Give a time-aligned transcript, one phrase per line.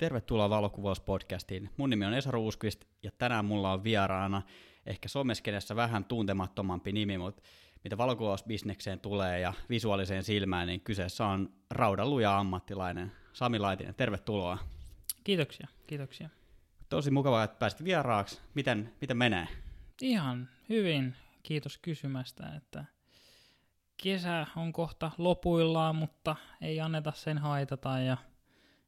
[0.00, 1.70] Tervetuloa Valokuvauspodcastiin.
[1.76, 4.42] Mun nimi on Esa Ruuskvist ja tänään mulla on vieraana
[4.86, 7.42] ehkä someskenessä vähän tuntemattomampi nimi, mutta
[7.84, 13.94] mitä valokuvausbisnekseen tulee ja visuaaliseen silmään, niin kyseessä on raudaluja ammattilainen Sami Laitinen.
[13.94, 14.58] Tervetuloa.
[15.24, 16.28] Kiitoksia, kiitoksia.
[16.88, 18.40] Tosi mukavaa, että pääsit vieraaksi.
[18.54, 19.48] Miten, miten menee?
[20.02, 22.84] Ihan hyvin, kiitos kysymästä, että
[24.02, 28.16] kesä on kohta lopuillaan, mutta ei anneta sen haitata ja,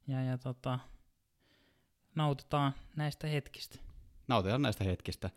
[0.08, 0.78] ja, ja tota,
[2.14, 3.78] nautitaan näistä hetkistä.
[4.28, 5.30] Nautitaan näistä hetkistä.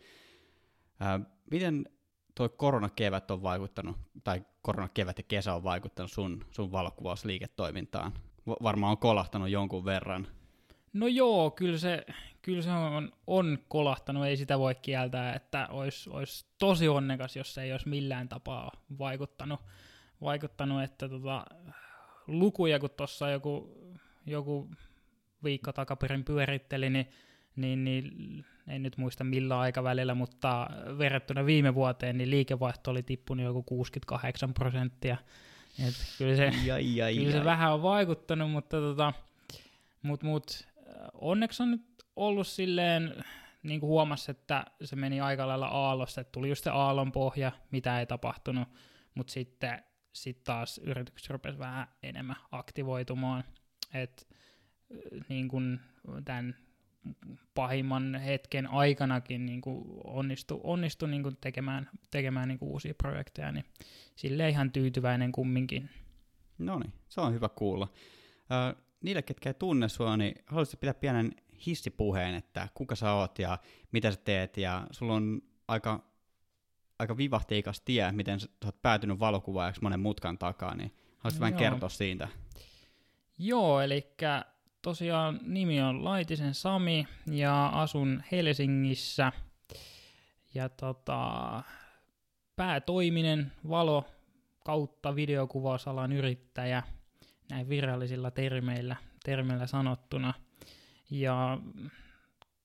[1.00, 1.88] Ää, miten
[2.34, 8.12] tuo koronakevät on vaikuttanut, tai koronakevät ja kesä on vaikuttanut sun, sun valokuvausliiketoimintaan?
[8.46, 10.26] Varmaan on kolahtanut jonkun verran.
[10.92, 12.06] No joo, kyllä se,
[12.42, 17.54] kyllä se on, on kolahtanut, ei sitä voi kieltää, että olisi, olisi tosi onnekas, jos
[17.54, 19.60] se ei olisi millään tapaa vaikuttanut,
[20.20, 21.46] vaikuttanut että tota,
[22.26, 23.70] lukuja, kun tuossa joku,
[24.26, 24.70] joku
[25.44, 27.06] viikko takaperin pyöritteli, niin,
[27.56, 33.44] niin, niin en nyt muista millä aikavälillä, mutta verrattuna viime vuoteen, niin liikevaihto oli tippunut
[33.44, 35.16] joku 68 prosenttia.
[35.88, 37.44] Et kyllä se, jai, jai, kyllä se jai.
[37.44, 39.12] vähän on vaikuttanut, mutta tota,
[40.02, 40.68] mut, mut,
[41.14, 43.24] onneksi on nyt ollut silleen,
[43.62, 47.52] niin kuin huomasi, että se meni aika lailla aallossa, että tuli just se aallon pohja,
[47.70, 48.68] mitä ei tapahtunut,
[49.14, 53.44] mutta sitten sit taas yritykset rupesi vähän enemmän aktivoitumaan,
[53.94, 54.22] että
[55.28, 55.80] niin kuin
[56.24, 56.56] tämän
[57.54, 63.52] pahimman hetken aikanakin niin kuin onnistu, onnistu niin kuin tekemään, tekemään niin kuin uusia projekteja,
[63.52, 63.64] niin
[64.16, 65.90] sille ihan tyytyväinen kumminkin.
[66.58, 67.88] No niin, se on hyvä kuulla.
[68.52, 71.32] Äh, niille, ketkä ei tunne sua, niin haluaisitko pitää pienen
[71.66, 73.58] hissipuheen, että kuka sä oot ja
[73.92, 76.04] mitä sä teet, ja sulla on aika,
[76.98, 81.88] aika vivahteikas tie, miten sä oot päätynyt valokuvaajaksi monen mutkan takaa, niin haluaisitko vähän kertoa
[81.88, 82.28] siitä?
[83.38, 84.14] Joo, eli
[84.86, 89.32] tosiaan nimi on Laitisen Sami ja asun Helsingissä.
[90.54, 91.62] Ja tota,
[92.56, 94.04] päätoiminen valo
[94.64, 96.82] kautta videokuvausalan yrittäjä,
[97.50, 100.34] näin virallisilla termeillä, termeillä sanottuna.
[101.10, 101.58] Ja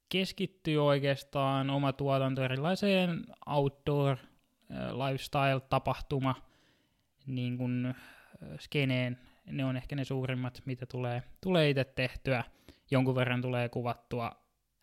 [0.09, 4.17] keskittyy oikeastaan oma tuotanto erilaiseen outdoor
[4.69, 6.35] lifestyle-tapahtuma
[7.25, 7.95] niin kuin
[8.59, 9.19] skeneen
[9.51, 12.43] ne on ehkä ne suurimmat, mitä tulee, tulee itse tehtyä.
[12.91, 14.31] Jonkun verran tulee kuvattua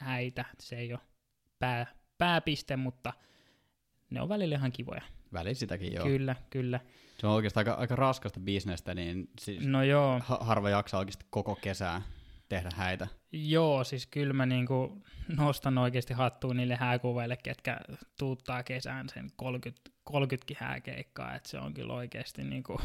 [0.00, 1.00] häitä, se ei ole
[1.58, 1.86] pää,
[2.18, 3.12] pääpiste, mutta
[4.10, 5.02] ne on välillä ihan kivoja.
[5.32, 6.06] Välillä sitäkin joo.
[6.06, 6.80] Kyllä, kyllä.
[7.18, 10.20] Se on oikeastaan aika, aika raskasta bisnestä, niin siis no joo.
[10.24, 12.02] Ha- harva jaksaa oikeasti koko kesää
[12.48, 13.08] tehdä häitä.
[13.32, 15.02] Joo, siis kyllä mä niinku
[15.36, 17.80] nostan oikeasti hattuun niille hääkuveille, ketkä
[18.18, 22.80] tuuttaa kesään sen 30, 30 hääkeikkaa, että se on kyllä oikeasti niinku,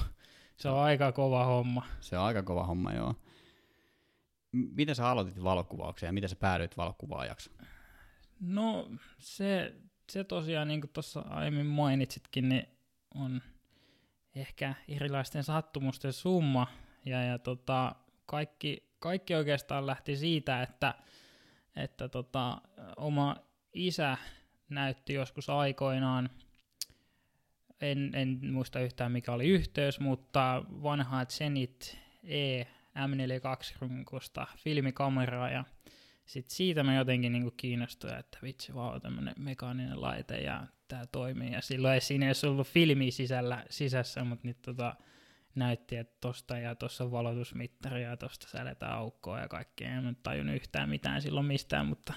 [0.58, 1.86] se on aika kova homma.
[2.00, 3.16] Se on aika kova homma, joo.
[4.52, 7.52] Miten sä aloitit valokuvauksen ja miten sä päädyit valokuvaajaksi?
[8.40, 9.76] No se,
[10.12, 12.68] se tosiaan, niin kuin tuossa aiemmin mainitsitkin, niin
[13.16, 13.42] on
[14.36, 16.68] ehkä erilaisten sattumusten summa.
[17.06, 20.94] Ja, ja tota, kaikki, kaikki oikeastaan lähti siitä, että,
[21.76, 22.62] että tota,
[22.98, 23.36] oma
[23.74, 24.18] isä
[24.70, 26.30] näytti joskus aikoinaan–
[27.92, 32.64] en, en muista yhtään mikä oli yhteys, mutta vanhaa Zenit E
[32.96, 35.64] M42-runkosta filmikameraa ja
[36.26, 41.52] sitten siitä mä jotenkin niinku kiinnostuin, että vitsi, vau, tämmönen mekaaninen laite ja tämä toimii.
[41.52, 44.96] Ja silloin ei siinä edes ollut filmi sisällä, sisässä, mutta nyt tota,
[45.56, 49.90] näytti, että tosta ja tuossa on valotusmittari ja tosta säädetään aukkoa ja kaikkea.
[49.90, 52.14] En nyt tajunnut yhtään mitään silloin mistään, mutta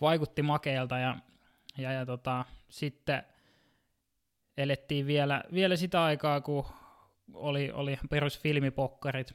[0.00, 1.16] vaikutti makeelta ja,
[1.78, 3.22] ja, ja tota, sitten
[4.56, 6.64] elettiin vielä, vielä sitä aikaa, kun
[7.34, 9.34] oli, oli perusfilmipokkarit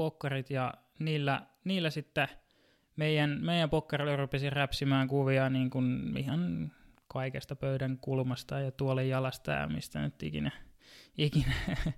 [0.00, 2.28] pokkarit ja niillä, niillä sitten
[2.96, 6.72] meidän, meidän pokkarilla rupesi räpsimään kuvia niin kuin ihan
[7.08, 10.50] kaikesta pöydän kulmasta ja tuolin jalasta ja mistä nyt ikinä.
[11.18, 11.52] ikinä.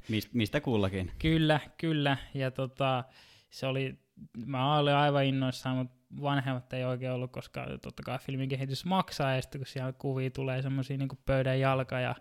[0.09, 1.13] Mist, mistä kullakin.
[1.19, 2.17] kyllä, kyllä.
[2.35, 3.05] Ja tota,
[3.51, 3.99] se oli,
[4.47, 9.35] mä olin aivan innoissaan, mutta vanhemmat ei oikein ollut, koska totta kai filmin kehitys maksaa,
[9.35, 12.15] ja sitten kun siellä kuvia tulee semmoisia niin pöydän jalka ja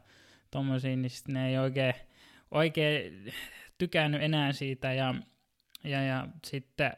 [0.51, 1.93] tommosia, niin sitten ne ei oikein,
[2.51, 3.33] oikein
[3.77, 5.15] tykännyt enää siitä, ja,
[5.83, 6.91] ja, ja sitten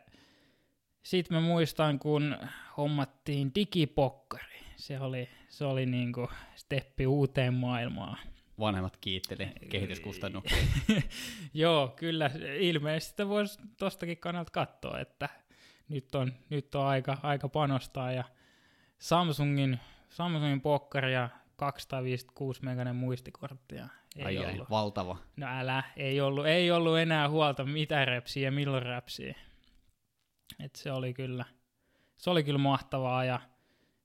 [1.03, 2.37] sit mä muistan, kun
[2.77, 8.17] hommattiin digipokkari, se oli, se oli niin kuin steppi uuteen maailmaan.
[8.59, 10.57] Vanhemmat kiitteli kehityskustannuksia.
[11.53, 15.29] Joo, kyllä ilmeisesti sitä voisi tostakin kannalta katsoa, että
[15.89, 18.23] nyt on, nyt on aika, aika panostaa ja
[18.99, 23.87] Samsungin, Samsungin pokkari ja 256 meganen muistikorttia.
[24.15, 24.59] Ei ai, ollut.
[24.59, 25.17] ai, valtava.
[25.37, 29.35] No älä, ei ollut, ei ollut enää huolta mitä repsiä ja milloin repsiä.
[30.59, 31.45] Et se oli kyllä,
[32.17, 33.39] se oli kyllä mahtavaa ja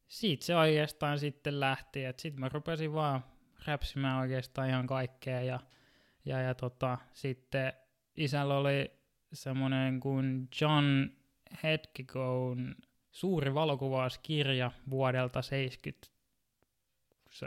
[0.08, 3.24] siitä se oikeastaan sitten lähti, sitten mä rupesin vaan
[3.66, 5.60] räpsimään oikeastaan ihan kaikkea ja,
[6.24, 7.72] ja, ja tota, sitten
[8.16, 8.90] isällä oli
[9.32, 11.17] semmoinen kuin John
[11.62, 12.74] Hedgigon
[13.10, 16.08] suuri valokuvauskirja vuodelta 70,
[17.28, 17.40] 72-76,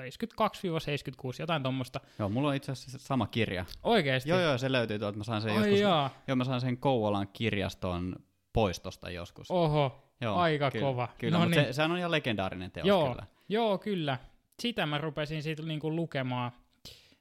[1.40, 2.00] jotain tuommoista.
[2.20, 3.66] Joo, mulla on itse asiassa sama kirja.
[3.84, 4.30] Oikeesti?
[4.30, 5.18] Joo, joo, se löytyy tuolta.
[5.18, 6.10] Mä sain sen Ai joskus, jaa.
[6.28, 8.16] joo, mä sain sen Kouvolan kirjaston
[8.54, 9.52] poistosta joskus.
[9.52, 11.08] Oho, joo, aika kyllä, kova.
[11.18, 11.68] Kyllä, No mutta niin.
[11.68, 13.10] se, sehän on ihan legendaarinen teos Joo.
[13.10, 13.26] kyllä.
[13.50, 14.18] Joo, kyllä.
[14.60, 16.52] Sitä mä rupesin siitä niinku lukemaan.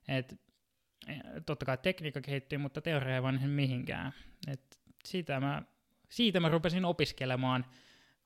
[0.09, 0.41] Et,
[1.09, 4.12] eh, totta kai tekniikka kehittyy, mutta teoria ei vanhen mihinkään.
[4.49, 5.62] Et sitä mä,
[6.10, 7.66] siitä mä rupesin opiskelemaan,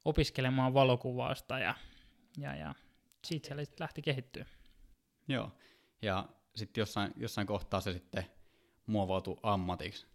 [0.05, 1.75] opiskelemaan valokuvausta ja,
[2.39, 2.75] ja, ja
[3.25, 4.47] siitä se lähti kehittyä.
[5.29, 5.53] Joo,
[6.03, 8.25] ja sitten jossain, jossain kohtaa se sitten
[8.87, 10.07] muovautui ammatiksi.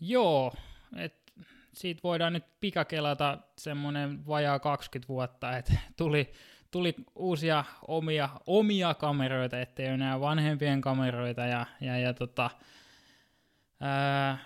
[0.00, 0.54] Joo,
[0.96, 1.32] et
[1.72, 6.32] siitä voidaan nyt pikakelata semmoinen vajaa 20 vuotta, että tuli,
[6.70, 12.50] tuli uusia omia, omia kameroita, ettei enää vanhempien kameroita ja, ja, ja tota,
[13.84, 14.38] ää,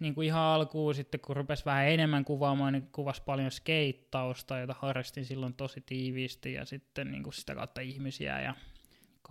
[0.00, 4.74] niin kuin ihan alkuun sitten kun rupesi vähän enemmän kuvaamaan, niin kuvasi paljon skeittausta, jota
[4.78, 8.54] harrastin silloin tosi tiiviisti ja sitten niin kuin sitä kautta ihmisiä ja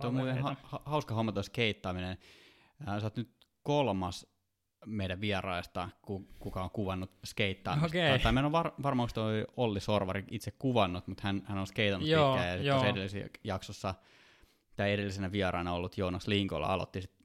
[0.00, 0.42] Tuo on kavereita.
[0.42, 2.18] ha- ha- hauska homma tuo skeittaaminen.
[2.86, 3.30] Ää, Sä oot nyt
[3.62, 4.26] kolmas
[4.86, 7.86] meidän vieraista, ku- kuka on kuvannut skeittaamista.
[7.86, 8.18] Okei.
[8.18, 12.08] Tai, meillä on var- varmaan toi Olli Sorvari itse kuvannut, mutta hän, hän on skeitannut
[12.08, 12.64] Joo, pitkään.
[12.64, 13.94] Ja edellisessä jaksossa,
[14.76, 17.21] tai edellisenä vieraana ollut Joonas Linkola aloitti sit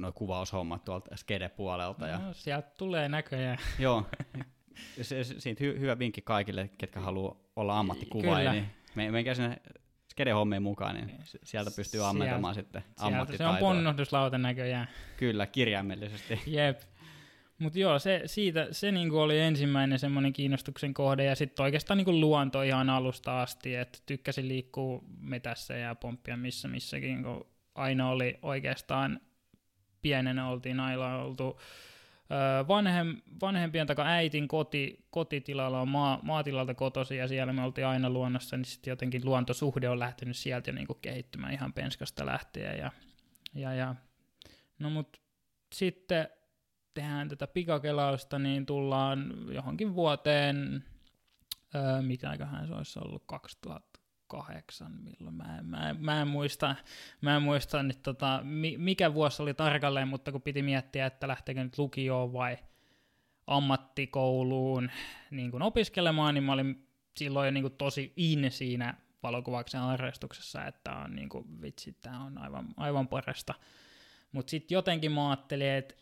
[0.00, 2.06] nuo kuvaushommat tuolta skede-puolelta.
[2.06, 3.58] Ja, No, sieltä tulee näköjään.
[3.78, 4.06] Joo,
[5.02, 8.52] se, se, siitä hy, hyvä vinkki kaikille, ketkä haluaa olla ammattikuvaaja, Kyllä.
[8.52, 9.56] niin me, menkää sinne
[10.12, 14.88] skede-hommiin mukaan, niin sieltä pystyy ammentamaan sitten Sieltä se on ponnohduslauta näköjään.
[15.16, 16.40] Kyllä, kirjaimellisesti.
[16.56, 16.80] Jep.
[17.58, 22.20] Mutta joo, se, siitä, se niinku oli ensimmäinen semmoinen kiinnostuksen kohde, ja sitten oikeastaan niinku
[22.20, 28.38] luonto ihan alusta asti, että tykkäsin liikkua metässä ja pomppia missä missäkin, kun aina oli
[28.42, 29.20] oikeastaan
[30.02, 31.60] pienenä oltiin aina oltu
[32.68, 38.10] vanhem, vanhempien takaa äitin koti, kotitilalla on maa, maatilalta kotosi ja siellä me oltiin aina
[38.10, 42.78] luonnossa, niin sitten jotenkin luontosuhde on lähtenyt sieltä jo niinku kehittymään ihan penskasta lähtien.
[42.78, 42.90] Ja,
[43.54, 43.94] ja, ja.
[44.78, 45.20] No mut
[45.74, 46.28] sitten
[46.94, 50.84] tehdään tätä pikakelausta, niin tullaan johonkin vuoteen,
[51.74, 52.02] öö,
[52.66, 53.24] se olisi ollut
[54.30, 56.76] 2008, milloin mä en, mä en, mä en muista,
[57.20, 61.28] mä en muista nyt tota, mi, mikä vuosi oli tarkalleen, mutta kun piti miettiä, että
[61.28, 62.58] lähteekö nyt lukioon vai
[63.46, 64.90] ammattikouluun
[65.30, 66.86] niin kuin opiskelemaan, niin mä olin
[67.16, 72.24] silloin jo niin kuin tosi in siinä valokuvauksen harrastuksessa, että on niin kuin, vitsi, tämä
[72.24, 73.54] on aivan, aivan parasta.
[74.32, 75.94] Mutta sitten jotenkin mä ajattelin, että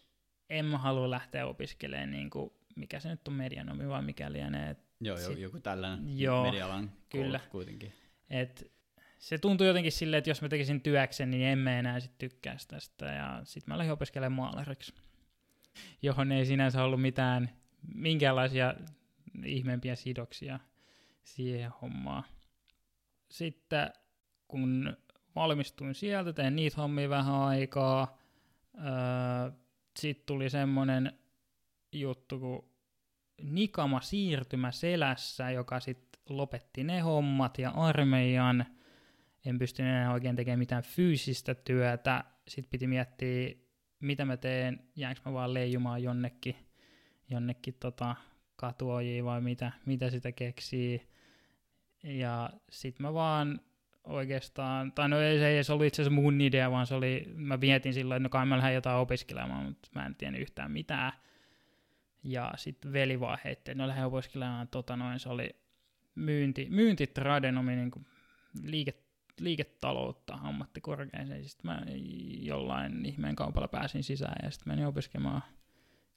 [0.50, 4.76] en mä halua lähteä opiskelemaan, niin kuin, mikä se nyt on medianomi vai mikä lienee.
[5.00, 7.40] Joo, jo, Sit- joku tällainen Joo, medialan kyllä.
[7.50, 7.92] kuitenkin.
[8.30, 8.72] Et,
[9.18, 12.68] se tuntui jotenkin silleen, että jos mä tekisin työksen, niin en mä enää sit tykkäisi
[12.68, 13.06] tästä.
[13.06, 14.94] Ja sitten mä lähdin opiskelemaan maalariksi,
[16.02, 17.50] johon ei sinänsä ollut mitään,
[17.94, 18.74] minkäänlaisia
[19.44, 20.60] ihmeempiä sidoksia
[21.24, 22.24] siihen hommaan.
[23.30, 23.90] Sitten
[24.48, 24.96] kun
[25.34, 28.18] valmistuin sieltä, tein niitä hommia vähän aikaa.
[28.74, 29.50] Öö,
[29.98, 31.18] Sitten tuli semmoinen
[31.92, 32.67] juttu kuin
[33.42, 38.66] Nikama siirtymä selässä, joka sitten lopetti ne hommat ja armeijan.
[39.46, 42.24] En pystynyt enää oikein tekemään mitään fyysistä työtä.
[42.48, 43.54] Sitten piti miettiä,
[44.00, 46.56] mitä mä teen, jäänkö mä vaan leijumaan jonnekin,
[47.30, 48.16] jonnekin tota
[48.56, 51.08] katuojiin vai mitä, mitä sitä keksii.
[52.02, 53.60] Ja sitten mä vaan
[54.04, 57.56] oikeastaan, tai no ei se ei ollut itse asiassa mun idea, vaan se oli, mä
[57.56, 61.12] mietin silloin, että no kai mä lähden jotain opiskelemaan, mutta mä en tiennyt yhtään mitään.
[62.24, 65.50] Ja sitten veli vaan heitti, no lähden opiskelemaan, tota noin, se oli
[66.14, 68.06] myynti, myyntitradenomi, niin kuin
[68.62, 68.94] liike,
[69.40, 71.48] liiketaloutta ammattikorkeeseen.
[71.48, 71.82] Sitten mä
[72.40, 75.42] jollain ihmeen kaupalla pääsin sisään ja sitten menin opiskelemaan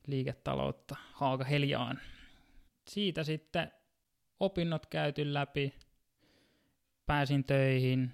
[0.08, 2.00] liiketaloutta Haaga Heliaan.
[2.88, 3.72] Siitä sitten
[4.40, 5.74] opinnot käyty läpi,
[7.06, 8.12] pääsin töihin,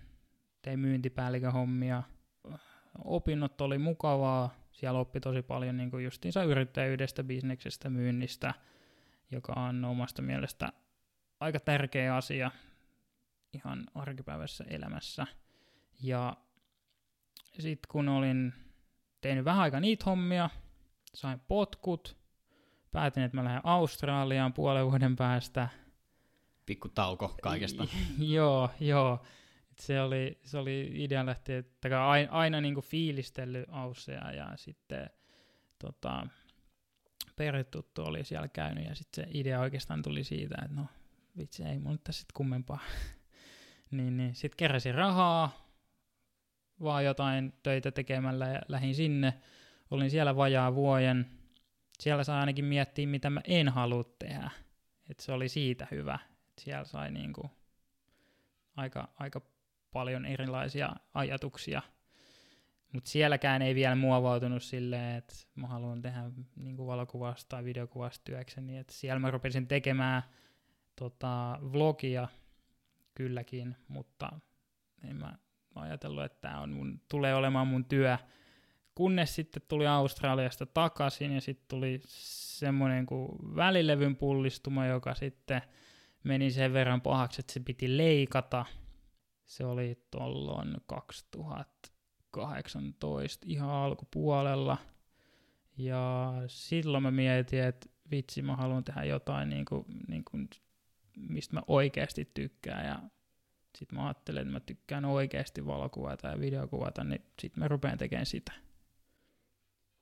[0.61, 2.03] tein myyntipäällikön hommia.
[3.05, 8.53] Opinnot oli mukavaa, siellä oppi tosi paljon niin kuin justiinsa yrittäjyydestä, bisneksestä, myynnistä,
[9.31, 10.69] joka on omasta mielestä
[11.39, 12.51] aika tärkeä asia
[13.53, 15.27] ihan arkipäivässä elämässä.
[16.03, 16.37] Ja
[17.59, 18.53] sitten kun olin
[19.21, 20.49] tehnyt vähän aikaa niitä hommia,
[21.13, 22.17] sain potkut,
[22.91, 25.69] päätin, että mä lähden Australiaan puolen vuoden päästä.
[26.65, 27.87] Pikku tauko kaikesta.
[28.19, 29.25] joo, joo.
[29.79, 35.09] Se oli, se oli idea lähteä, että aina, aina niinku fiilistellyt Ausseja ja sitten
[35.79, 36.27] tota,
[37.35, 40.85] perituttu oli siellä käynyt ja sitten se idea oikeastaan tuli siitä, että no
[41.37, 42.79] vitsi ei mun tässä sitten kummempaa.
[43.91, 45.67] niin, niin sitten keräsin rahaa,
[46.83, 49.33] vaan jotain töitä tekemällä ja lähdin sinne.
[49.91, 51.25] Olin siellä vajaa vuoden.
[51.99, 54.51] Siellä sai ainakin miettiä, mitä mä en halua tehdä.
[55.09, 56.19] Et se oli siitä hyvä.
[56.47, 57.51] Et siellä sai niinku
[58.75, 59.41] aika, aika
[59.97, 61.81] paljon erilaisia ajatuksia.
[62.93, 66.21] Mutta sielläkään ei vielä muovautunut silleen, että mä haluan tehdä
[66.55, 68.77] niinku valokuvasta tai videokuvasta työkseni.
[68.77, 70.23] Et siellä mä rupesin tekemään
[70.95, 72.27] tota, vlogia
[73.15, 74.31] kylläkin, mutta
[75.09, 75.33] en mä
[75.75, 78.17] ajatellut, että tämä on mun, tulee olemaan mun työ.
[78.95, 85.61] Kunnes sitten tuli Australiasta takaisin ja sitten tuli semmoinen kuin välilevyn pullistuma, joka sitten
[86.23, 88.65] meni sen verran pahaksi, että se piti leikata.
[89.47, 94.77] Se oli tuolloin 2018 ihan alkupuolella.
[95.77, 100.49] Ja silloin mä mietin, että vitsi, mä haluan tehdä jotain, niin kuin, niin kuin,
[101.17, 102.85] mistä mä oikeasti tykkään.
[102.85, 102.99] Ja
[103.77, 108.25] sitten mä ajattelen, että mä tykkään oikeasti valokuvata ja videokuvata, niin sitten mä rupean tekemään
[108.25, 108.51] sitä.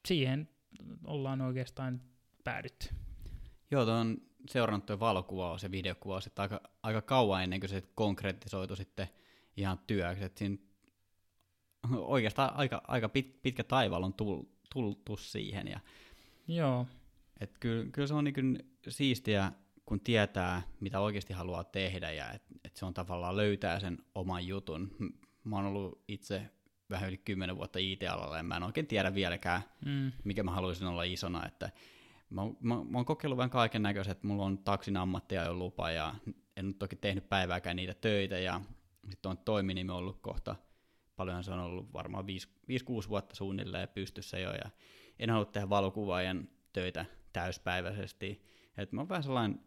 [0.08, 0.50] Siihen
[1.08, 2.02] ollaan oikeastaan
[2.44, 2.88] päädytty.
[3.72, 4.18] Joo, tuo on
[4.50, 9.08] seurannut tuo valokuvaus ja videokuvaus että aika, aika kauan ennen kuin se konkretisoitu sitten
[9.58, 10.24] ihan työksi.
[10.24, 10.58] Että siinä
[11.98, 15.68] oikeastaan aika, aika pit, pitkä taival on tultu, tultu siihen.
[15.68, 15.80] Ja,
[16.48, 16.88] Joo.
[17.40, 19.52] Et kyllä, kyllä se on niin siistiä
[19.86, 24.48] kun tietää, mitä oikeasti haluaa tehdä ja että et se on tavallaan löytää sen oman
[24.48, 24.92] jutun.
[25.44, 26.50] Mä oon ollut itse
[26.90, 30.12] vähän yli kymmenen vuotta IT-alalla ja mä en oikein tiedä vieläkään, mm.
[30.24, 31.46] mikä mä haluaisin olla isona.
[31.46, 31.70] Että
[32.30, 35.92] mä, mä, mä oon kokeillut vähän kaiken näköiset, että mulla on taksin ammattia jo lupa
[35.92, 36.16] ja
[36.58, 38.62] en nyt toki tehnyt päivääkään niitä töitä ja
[39.10, 40.56] sitten on toiminimi ollut kohta,
[41.16, 44.70] paljon se on ollut varmaan 5-6 vuotta suunnilleen pystyssä jo ja
[45.20, 48.42] en halua tehdä valokuvaajan töitä täyspäiväisesti.
[48.78, 49.60] että mä oon vähän sellainen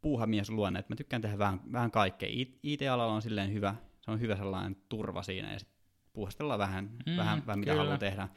[0.00, 2.28] puuhamies luonne, että mä tykkään tehdä vähän, vähän kaikkea.
[2.62, 5.78] IT-alalla on silleen hyvä, se on hyvä sellainen turva siinä ja sitten
[6.12, 8.28] puhastellaan vähän, mm, vähän, vähän mitä haluaa tehdä.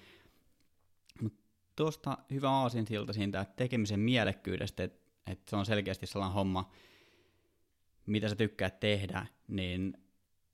[1.22, 1.44] Mutta
[1.76, 6.72] tuosta hyvä aasinsilta siitä tekemisen mielekkyydestä, että et se on selkeästi sellainen homma,
[8.06, 9.98] mitä sä tykkäät tehdä, niin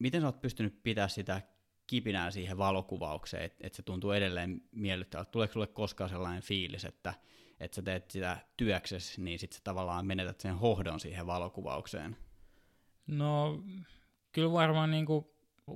[0.03, 1.41] miten sä oot pystynyt pitää sitä
[1.87, 5.31] kipinää siihen valokuvaukseen, että et se tuntuu edelleen miellyttävältä?
[5.31, 7.13] Tuleeko sulle koskaan sellainen fiilis, että
[7.59, 12.17] että sä teet sitä työksesi, niin sitten sä tavallaan menetät sen hohdon siihen valokuvaukseen?
[13.07, 13.63] No,
[14.31, 15.25] kyllä varmaan niin kuin,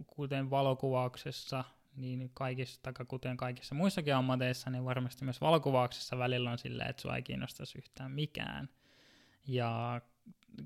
[0.07, 1.63] kuten valokuvauksessa,
[1.95, 7.01] niin kaikissa, tai kuten kaikissa muissakin ammateissa, niin varmasti myös valokuvauksessa välillä on silleen, että
[7.01, 8.69] sua ei kiinnostaisi yhtään mikään.
[9.47, 10.01] Ja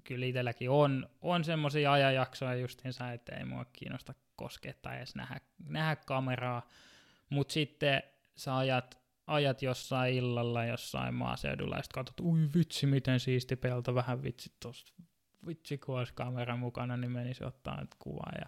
[0.04, 5.40] kyllä itselläkin on, on semmoisia ajanjaksoja justiinsa, että ei mua kiinnosta koskea tai edes nähdä,
[5.70, 6.68] nähdä kameraa,
[7.30, 8.04] mutta sitten
[8.36, 13.96] sä ajat ajat jossain illalla jossain maaseudulla ja sitten katsot, ui vitsi, miten siisti pelto,
[13.96, 14.94] vähän vitsi tosta,
[15.48, 18.32] vitsi kun olisi kamera mukana, niin menisi ottaa nyt kuvaa.
[18.40, 18.46] Ja,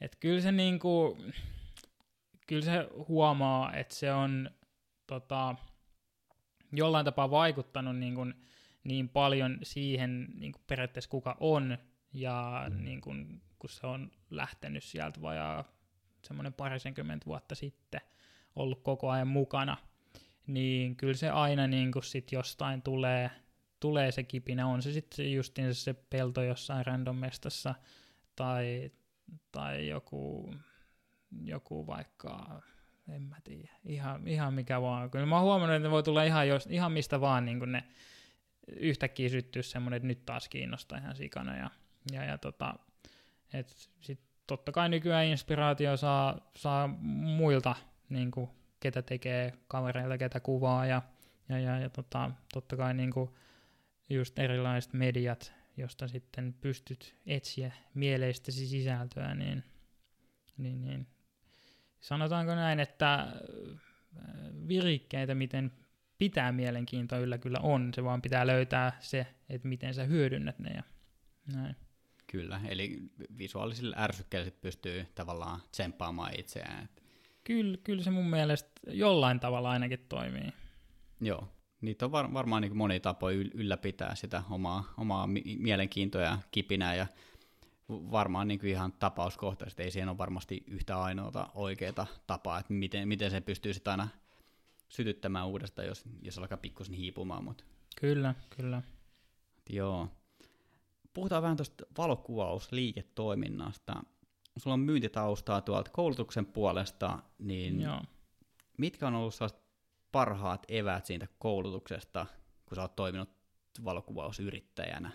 [0.00, 1.18] et kyllä se niinku,
[2.46, 4.50] kyllä se huomaa, että se on
[5.06, 5.54] tota,
[6.72, 8.34] jollain tapaa vaikuttanut niin, kuin,
[8.86, 11.78] niin paljon siihen niin kuin periaatteessa kuka on,
[12.12, 12.84] ja mm.
[12.84, 15.64] niin kuin, kun se on lähtenyt sieltä vajaa
[16.22, 18.00] semmoinen parisenkymmentä vuotta sitten,
[18.56, 19.76] ollut koko ajan mukana,
[20.46, 23.30] niin kyllä se aina niin kuin sit jostain tulee,
[23.80, 27.74] tulee se kipinä, on se sitten justiin se pelto jossain random mestassa
[28.36, 28.90] tai,
[29.52, 30.54] tai joku,
[31.44, 32.62] joku vaikka,
[33.08, 35.10] en mä tiedä, ihan, ihan mikä vaan.
[35.10, 37.72] Kyllä mä oon huomannut, että ne voi tulla ihan, jos, ihan mistä vaan niin kuin
[37.72, 37.84] ne
[38.68, 41.70] yhtäkkiä syttyy semmoinen, että nyt taas kiinnostaa ihan sikana ja,
[42.12, 42.74] ja, ja tota,
[43.52, 47.74] et sit totta kai nykyään inspiraatio saa, saa muilta
[48.08, 51.02] niin kuin ketä tekee kavereilta, ketä kuvaa ja,
[51.48, 53.30] ja, ja, ja tota, totta kai niin kuin
[54.10, 59.64] just erilaiset mediat, josta sitten pystyt etsiä mieleistäsi sisältöä, niin,
[60.58, 61.06] niin, niin.
[62.00, 63.30] Sanotaanko näin, että äh,
[64.68, 65.72] virikkeitä, miten
[66.18, 70.70] pitää mielenkiintoa yllä kyllä on, se vaan pitää löytää se, että miten sä hyödynnät ne
[70.70, 70.82] ja
[71.54, 71.76] näin.
[72.26, 72.98] Kyllä, eli
[73.38, 76.88] visuaalisilla ärsykkeillä pystyy tavallaan tsemppaamaan itseään.
[77.44, 80.52] Kyllä, kyllä se mun mielestä jollain tavalla ainakin toimii.
[81.20, 81.48] Joo,
[81.80, 87.06] niitä on var, varmaan niin moni tapa ylläpitää sitä omaa, omaa mielenkiintoa ja kipinää ja
[87.88, 93.30] varmaan niin ihan tapauskohtaisesti ei siihen ole varmasti yhtä ainoata oikeaa tapaa, että miten, miten
[93.30, 94.08] se pystyy sitten aina
[94.88, 97.44] sytyttämään uudestaan, jos, jos alkaa pikkusen hiipumaan.
[97.44, 97.64] Mutta.
[98.00, 98.82] Kyllä, kyllä.
[99.70, 100.08] Joo.
[101.14, 104.02] Puhutaan vähän tuosta valokuvausliiketoiminnasta
[104.56, 108.02] sulla on myyntitaustaa tuolta koulutuksen puolesta, niin Joo.
[108.78, 109.34] mitkä on ollut
[110.12, 112.26] parhaat eväät siitä koulutuksesta
[112.66, 113.30] kun sä oot toiminut
[113.84, 115.10] valokuvausyrittäjänä?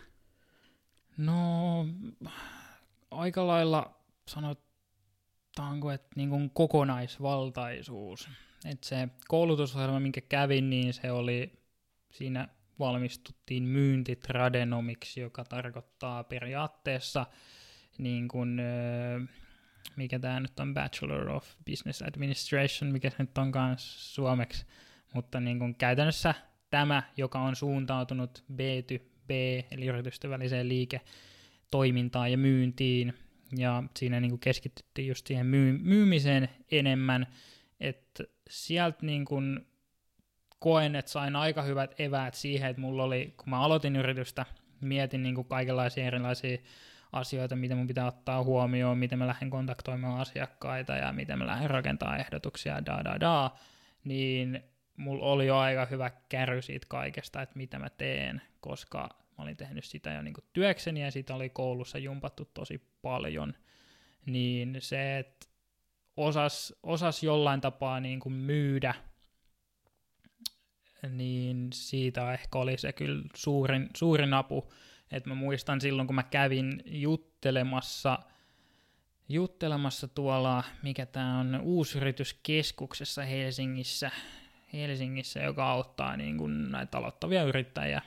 [1.18, 1.86] No,
[3.12, 3.96] aika lailla
[4.28, 8.30] sanotaanko, että niin kuin kokonaisvaltaisuus.
[8.66, 11.54] Että se koulutusohjelma, minkä kävin, niin se oli,
[12.12, 12.48] siinä
[12.80, 17.26] valmistuttiin myyntitradenomiksi, joka tarkoittaa periaatteessa
[17.98, 18.62] niin kuin,
[19.96, 24.66] mikä tämä nyt on, Bachelor of Business Administration, mikä se nyt onkaan suomeksi,
[25.14, 26.34] mutta niin kuin käytännössä
[26.70, 29.32] tämä, joka on suuntautunut B2B,
[29.72, 33.14] eli yritysten väliseen liiketoimintaan ja myyntiin,
[33.58, 37.28] ja siinä niin keskityttiin just siihen myy- myymiseen enemmän,
[37.80, 39.68] että sieltä niin kuin
[40.60, 44.46] koen, että sain aika hyvät eväät siihen, että mulla oli, kun mä aloitin yritystä,
[44.82, 46.58] mietin niin kuin kaikenlaisia erilaisia
[47.12, 51.70] asioita, mitä mun pitää ottaa huomioon, miten mä lähden kontaktoimaan asiakkaita ja miten mä lähden
[51.70, 53.52] rakentamaan ehdotuksia, da da da,
[54.04, 54.64] niin
[54.98, 59.58] mulla oli jo aika hyvä käry siitä kaikesta, että mitä mä teen, koska mä olin
[59.58, 63.54] tehnyt sitä jo niin kuin työkseni ja sitä oli koulussa jumpattu tosi paljon,
[64.26, 65.51] niin se, että
[66.18, 68.96] osas, osas jollain tapaa niin kuin myydä,
[71.10, 74.74] niin siitä ehkä oli se kyllä suurin, suurin apu,
[75.12, 78.20] että mä muistan silloin, kun mä kävin juttelemassa,
[79.30, 84.12] juttelemassa tuolla, mikä tämä on, uusyrityskeskuksessa Helsingissä,
[84.74, 88.02] Helsingissä, joka auttaa niin kuin näitä aloittavia yrittäjiä,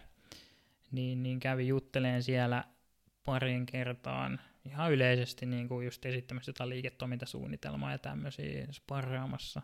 [0.93, 2.65] niin, niin kävi jutteleen siellä
[3.25, 9.63] parin kertaan ihan yleisesti niin kuin just esittämässä jotain liiketoimintasuunnitelmaa ja tämmöisiä sparraamassa,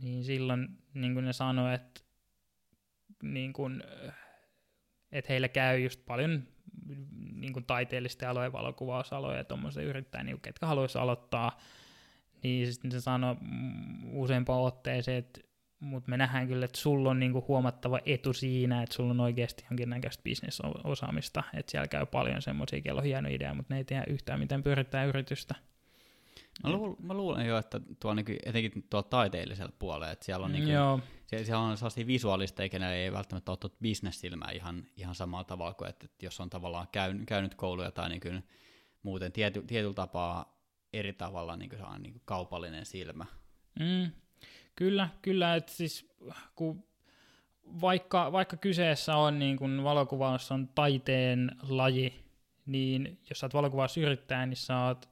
[0.00, 2.00] niin silloin niin kuin ne sanoi, että
[3.22, 3.82] niin kuin,
[5.12, 6.42] että heillä käy just paljon
[7.34, 11.60] niin kuin taiteellisten alojen valokuvausaloja ja tuommoisia yrittää, niin ketkä haluaisi aloittaa,
[12.42, 13.36] niin sitten se sanoi
[14.12, 15.40] useampaan otteeseen, että
[15.80, 19.64] mutta me nähdään kyllä, että sulla on niinku huomattava etu siinä, että sulla on oikeasti
[19.70, 24.04] jonkinnäköistä bisnesosaamista, että siellä käy paljon semmoisia, kello on hieno idea, mutta ne ei tiedä
[24.08, 25.54] yhtään, miten pyörittää yritystä.
[26.64, 30.52] Mä, luul, mä luulen jo, että tuo niinku, etenkin tuolla taiteellisella puolella, että siellä on,
[30.52, 31.00] niinku, Joo.
[31.26, 35.88] Siellä, siellä on sellaisia visuaalista, eikä ei välttämättä ole bisnessilmää ihan, ihan samalla tavalla kuin,
[35.88, 38.28] että, että jos on tavallaan käynyt, käynyt kouluja tai niinku,
[39.02, 40.60] muuten tiety, tietyllä tapaa
[40.92, 43.26] eri tavalla niin kuin, on niin kaupallinen silmä.
[43.80, 44.10] Mm,
[44.80, 46.10] Kyllä, kyllä, että siis
[46.54, 46.84] kun
[47.80, 52.24] vaikka, vaikka kyseessä on niin kun valokuvaus on taiteen laji,
[52.66, 55.08] niin jos sä oot valokuvausyrittäjä, niin sä oot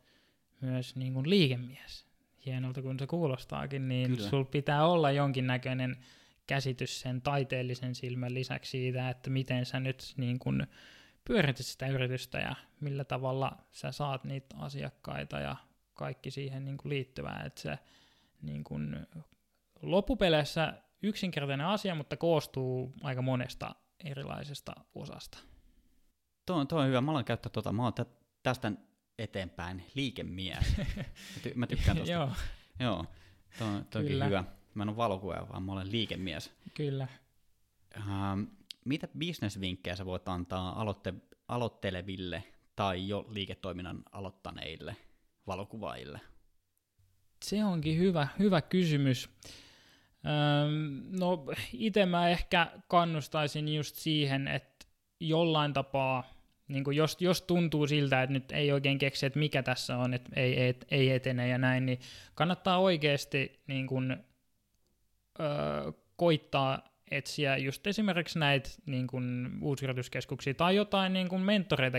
[0.60, 2.06] myös niin kun liikemies.
[2.46, 4.28] Hienolta kun se kuulostaakin, niin Kyllä.
[4.28, 5.96] sul pitää olla jonkinnäköinen
[6.46, 10.66] käsitys sen taiteellisen silmän lisäksi siitä, että miten sä nyt niin kun
[11.24, 15.56] pyörität sitä yritystä ja millä tavalla sä saat niitä asiakkaita ja
[15.94, 17.78] kaikki siihen niin kuin liittyvää, että se
[18.42, 18.96] niin kuin
[19.82, 25.38] loppupeleissä yksinkertainen asia, mutta koostuu aika monesta erilaisesta osasta.
[26.46, 27.00] Tuo on, tuo on hyvä.
[27.00, 27.72] Mä olen käyttänyt tuota.
[27.72, 28.06] Mä olen
[28.42, 28.72] tästä
[29.18, 30.76] eteenpäin liikemies.
[30.76, 32.12] mä, ty- mä tykkään tuosta.
[32.12, 32.30] Joo.
[32.80, 33.04] Joo,
[33.58, 34.44] tuo on toki hyvä.
[34.74, 36.52] Mä en ole valokuva, vaan mä olen liikemies.
[36.74, 37.08] Kyllä.
[37.96, 38.42] Ähm,
[38.84, 42.44] mitä bisnesvinkkejä sä voit antaa aloitte- aloitteleville
[42.76, 44.96] tai jo liiketoiminnan aloittaneille
[45.46, 46.20] valokuvaajille?
[47.44, 49.30] Se onkin hyvä, hyvä kysymys.
[51.20, 54.86] No itse mä ehkä kannustaisin just siihen, että
[55.20, 56.24] jollain tapaa,
[56.68, 60.30] niin jos, jos tuntuu siltä, että nyt ei oikein keksi, että mikä tässä on, että
[60.36, 62.00] ei, ei, ei etene ja näin, niin
[62.34, 64.16] kannattaa oikeasti niin kuin,
[65.40, 71.98] öö, koittaa etsiä just esimerkiksi näitä niin kuin, uusyrityskeskuksia tai jotain niin kuin mentoreita,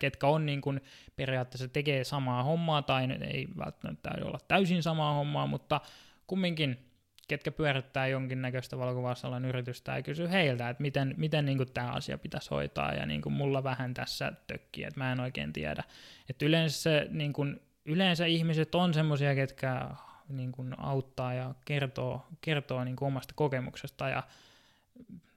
[0.00, 0.80] ketkä on niin kuin,
[1.16, 5.80] periaatteessa tekee samaa hommaa tai ei välttämättä olla täysin samaa hommaa, mutta
[6.26, 6.89] kumminkin
[7.30, 12.50] ketkä pyörittää jonkinnäköistä valokuvausalan yritystä ja kysyy heiltä, että miten, miten niin tämä asia pitäisi
[12.50, 15.84] hoitaa ja niin kuin mulla vähän tässä tökkii, että mä en oikein tiedä.
[16.28, 19.90] Että yleensä, se, niin kuin, yleensä ihmiset on semmoisia, ketkä
[20.28, 24.22] niin kuin auttaa ja kertoo, kertoo niin kuin omasta kokemuksesta ja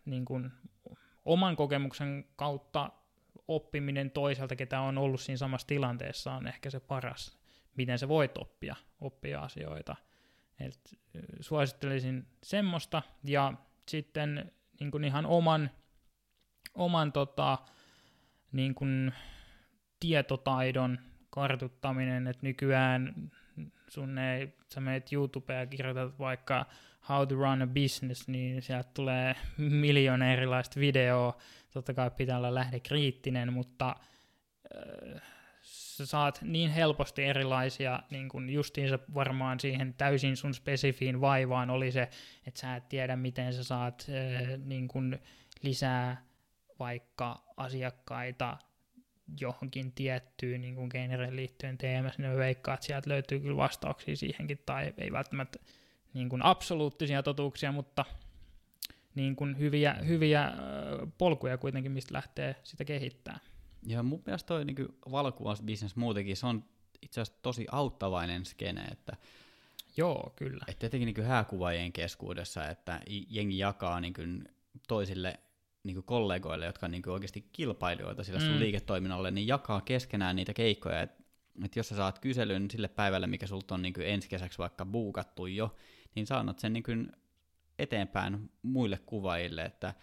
[0.06, 0.52] niin kuin
[1.26, 2.90] oman kokemuksen kautta
[3.48, 7.38] oppiminen toiselta, ketä on ollut siinä samassa tilanteessa, on ehkä se paras,
[7.76, 9.96] miten se voit oppia, oppia asioita–
[10.60, 10.80] et
[11.42, 13.54] suosittelisin semmoista ja
[13.88, 15.70] sitten niin kuin ihan oman,
[16.74, 17.58] oman tota,
[18.52, 19.14] niin kuin
[20.00, 23.32] tietotaidon kartuttaminen, että nykyään
[23.88, 26.66] sun ei, sä menet YouTubeen ja kirjoitat vaikka
[27.10, 31.38] how to run a business, niin sieltä tulee miljoona erilaista videoa,
[31.74, 33.96] totta kai pitää olla lähde kriittinen, mutta
[34.76, 35.22] äh,
[35.98, 41.92] sä saat niin helposti erilaisia, niin kun justiinsa varmaan siihen täysin sun spesifiin vaivaan oli
[41.92, 42.10] se,
[42.48, 44.08] että sä et tiedä, miten sä saat
[44.66, 45.20] niin kun
[45.62, 46.26] lisää
[46.80, 48.58] vaikka asiakkaita
[49.42, 54.60] johonkin tiettyyn niin kuin genreen liittyen TMS, niin veikkaa, että sieltä löytyy kyllä vastauksia siihenkin,
[54.66, 55.60] tai ei välttämättä
[56.14, 58.06] niin kuin absoluuttisia totuuksia, mutta
[59.16, 60.52] niin kuin hyviä, hyviä
[61.18, 63.42] polkuja kuitenkin, mistä lähtee sitä kehittämään.
[63.88, 66.64] Ja mun mielestä toi niin valokuvausbisnes muutenkin, se on
[67.02, 69.18] itse asiassa tosi auttavainen skene, että
[69.98, 70.66] Joo, kyllä.
[70.68, 74.44] Että etenkin niin hääkuvaajien keskuudessa, että jengi jakaa niin kuin
[74.88, 75.40] toisille
[75.84, 78.46] niin kuin kollegoille, jotka on niin kuin oikeasti kilpailijoita sillä mm.
[78.46, 81.24] sun liiketoiminnalle, niin jakaa keskenään niitä keikkoja, että
[81.66, 84.86] et jos sä saat kyselyn sille päivälle, mikä sulta on niin kuin ensi kesäksi vaikka
[84.86, 85.76] buukattu jo,
[86.16, 87.12] niin sä annat sen niin kuin
[87.80, 89.94] eteenpäin muille kuvaajille, että,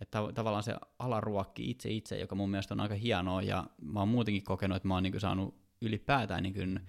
[0.00, 3.98] että tavallaan se ala ruokki itse itse, joka mun mielestä on aika hienoa, ja mä
[3.98, 6.80] oon muutenkin kokenut, että mä oon niin kuin saanut ylipäätään niin kuin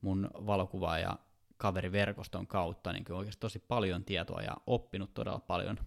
[0.00, 1.18] mun valokuvaaja
[1.56, 5.78] kaveriverkoston kautta niin kuin oikeasti tosi paljon tietoa ja oppinut todella paljon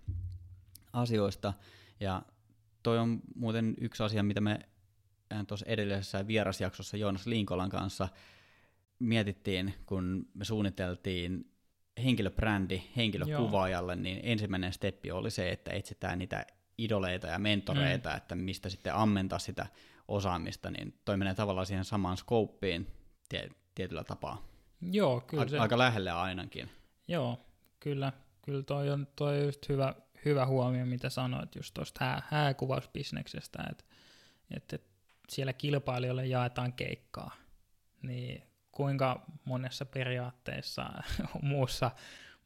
[0.94, 1.54] asioista.
[2.00, 2.22] Ja
[2.84, 4.60] toi on muuten yksi asia, mitä me
[5.48, 8.10] tuossa edellisessä vierasjaksossa Joonas Linkolan kanssa
[9.00, 11.52] mietittiin, kun me suunniteltiin
[12.04, 14.02] henkilöbrändi henkilökuvaajalle, Joo.
[14.02, 16.46] niin ensimmäinen steppi oli se, että etsitään niitä
[16.84, 18.18] idoleita ja mentoreita, mm.
[18.18, 19.66] että mistä sitten ammentaa sitä
[20.08, 22.88] osaamista, niin toi menee tavallaan siihen samaan skouppiin
[23.30, 24.46] tie- tietyllä tapaa.
[24.82, 25.60] Joo, kyllä A- se...
[25.60, 26.70] Aika lähelle ainakin.
[27.08, 27.46] Joo,
[27.80, 28.14] kyllä.
[28.42, 29.94] Kyllä toi on, toi on just hyvä,
[30.26, 33.84] hyvä huomio, mitä sanoit just tuosta hää, hääkuvausbisneksestä, että
[34.56, 34.84] et, et
[35.30, 37.36] siellä kilpailijoille jaetaan keikkaa.
[38.02, 40.90] Niin kuinka monessa periaatteessa
[41.42, 41.92] muussa,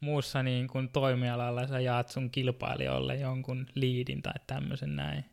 [0.04, 5.26] muussa niin kuin toimialalla sä jaat sun kilpailijoille jonkun liidin tai tämmöisen näin?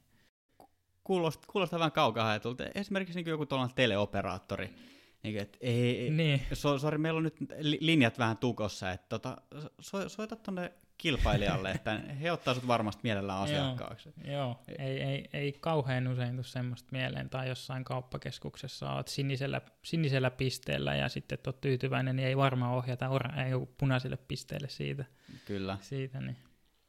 [1.04, 2.64] Kuulostaa, kuulostaa vähän kaukaa ajatulta.
[2.74, 4.74] Esimerkiksi niin joku tuollainen teleoperaattori,
[5.22, 6.40] niin, et, ei, niin.
[6.52, 9.37] So, sorry, meillä on nyt linjat vähän tukossa, että tota,
[9.80, 14.13] so, soita tuonne kilpailijalle, että he ottaa sut varmasti mielellään asiakkaaksi.
[14.25, 14.61] Joo, joo.
[14.79, 20.95] Ei, ei, ei kauhean usein tule semmoista mieleen, tai jossain kauppakeskuksessa olet sinisellä, sinisellä pisteellä
[20.95, 25.05] ja sitten et oot tyytyväinen, niin ei varmaan ohjata ora, ei punaiselle pisteelle siitä.
[25.45, 25.79] Kyllä.
[25.81, 26.37] Siitä, niin.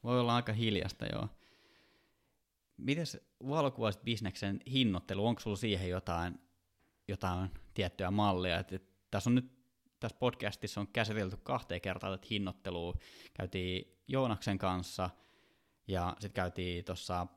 [0.03, 1.29] Voi olla aika hiljasta, joo.
[2.77, 3.17] Mites
[4.03, 6.39] bisneksen hinnoittelu, onko sulla siihen jotain
[7.07, 8.59] jotain tiettyä mallia.
[8.59, 9.60] Et, et, tässä on nyt
[10.01, 12.93] tässä podcastissa on käsitelty kahteen kertaan tätä hinnoittelua.
[13.33, 15.09] Käytiin Joonaksen kanssa
[15.87, 17.27] ja sitten käytiin tuossa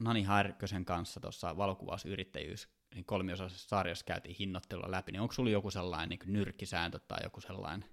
[0.00, 5.70] Nani Härkösen kanssa tuossa valokuvausyrittäjyys niin kolmiosaisessa sarjassa käytiin hinnoittelua läpi, niin onko sulla joku
[5.70, 7.84] sellainen niin nyrkkisääntö tai joku sellainen,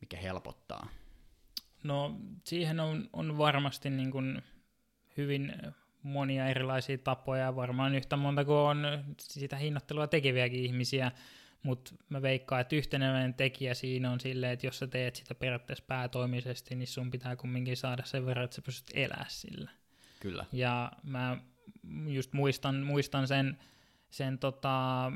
[0.00, 0.88] mikä helpottaa?
[1.82, 4.42] No siihen on, on varmasti niin kuin
[5.16, 5.52] hyvin
[6.02, 11.12] monia erilaisia tapoja, varmaan yhtä monta kuin on sitä hinnoittelua tekeviäkin ihmisiä,
[11.62, 15.84] mutta mä veikkaan, että yhtenäinen tekijä siinä on silleen, että jos sä teet sitä periaatteessa
[15.86, 19.70] päätoimisesti, niin sun pitää kumminkin saada sen verran, että sä pystyt elää sillä.
[20.20, 20.44] Kyllä.
[20.52, 21.38] Ja mä
[22.06, 23.58] just muistan, muistan sen,
[24.10, 25.12] sen, tota,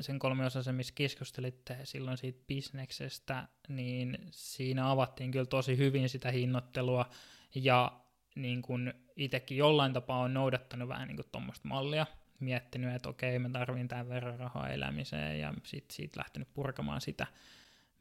[0.00, 7.10] sen kolmiosaisen, missä keskustelitte silloin siitä bisneksestä, niin siinä avattiin kyllä tosi hyvin sitä hinnoittelua,
[7.54, 8.00] ja
[8.34, 12.06] niin kun itsekin jollain tapaa on noudattanut vähän niin tuommoista mallia,
[12.40, 17.26] miettinyt, että okei, mä tarvin tämän verran rahaa elämiseen ja sitten siitä lähtenyt purkamaan sitä.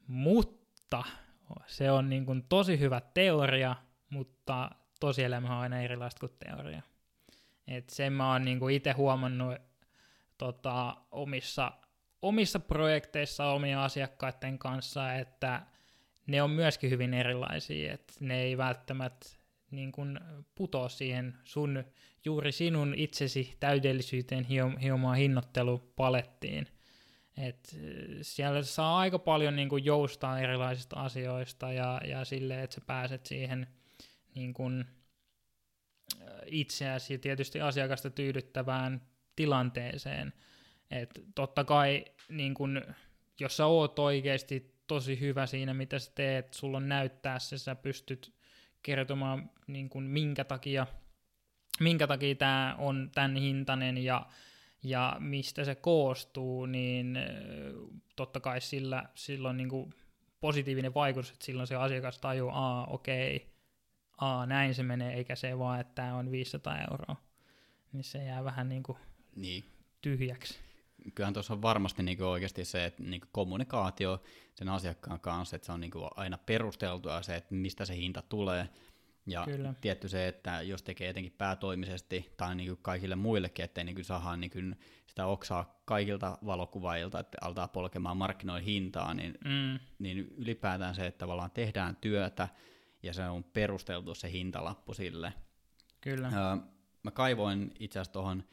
[0.07, 1.03] Mutta
[1.67, 3.75] se on niin kuin tosi hyvä teoria,
[4.09, 6.81] mutta tosielämä on aina erilaista kuin teoria.
[7.67, 9.57] Et sen mä oon niin itse huomannut
[10.37, 11.71] tota, omissa,
[12.21, 15.61] omissa projekteissa omien asiakkaiden kanssa, että
[16.27, 19.25] ne on myöskin hyvin erilaisia, että ne ei välttämättä
[19.75, 20.19] niin kuin
[20.55, 21.83] putoa siihen sun,
[22.25, 24.43] juuri sinun itsesi täydellisyyteen
[24.81, 26.67] hiomaan hinnoittelupalettiin.
[27.37, 27.77] Et
[28.21, 33.25] siellä saa aika paljon niin kuin joustaa erilaisista asioista ja, ja sille, että sä pääset
[33.25, 33.67] siihen
[34.35, 34.85] niin kuin
[36.45, 39.01] itseäsi ja tietysti asiakasta tyydyttävään
[39.35, 40.33] tilanteeseen.
[40.91, 42.81] Et totta kai, niin kun,
[43.39, 47.75] jos sä oot oikeasti tosi hyvä siinä, mitä sä teet, sulla on näyttää se, sä
[47.75, 48.34] pystyt
[48.85, 50.87] kertomaan, niin kuin, minkä takia,
[51.79, 54.25] minkä takia tämä on tämän hintainen ja,
[54.83, 57.17] ja mistä se koostuu, niin
[58.15, 59.93] totta kai sillä, sillä on niin kuin
[60.39, 63.51] positiivinen vaikutus, että silloin se asiakas tajuaa, a okei,
[64.17, 67.15] a näin se menee, eikä se vaan, että tämä on 500 euroa.
[67.91, 68.97] Niin se jää vähän niin kuin
[69.35, 69.63] niin.
[70.01, 70.64] tyhjäksi
[71.15, 74.21] kyllähän tuossa on varmasti niin oikeasti se, että niin kommunikaatio
[74.55, 78.69] sen asiakkaan kanssa, että se on niin aina perusteltua se, että mistä se hinta tulee.
[79.27, 79.73] Ja Kyllä.
[79.81, 84.75] tietty se, että jos tekee etenkin päätoimisesti tai niin kaikille muillekin, ettei niin saada niin
[85.07, 89.79] sitä oksaa kaikilta valokuvaajilta, että altaa polkemaan markkinoiden hintaa, niin, mm.
[89.99, 92.47] niin ylipäätään se, että tavallaan tehdään työtä
[93.03, 95.33] ja se on perusteltu se hintalappu sille.
[96.01, 96.31] Kyllä.
[97.03, 98.43] mä kaivoin itse asiassa tuohon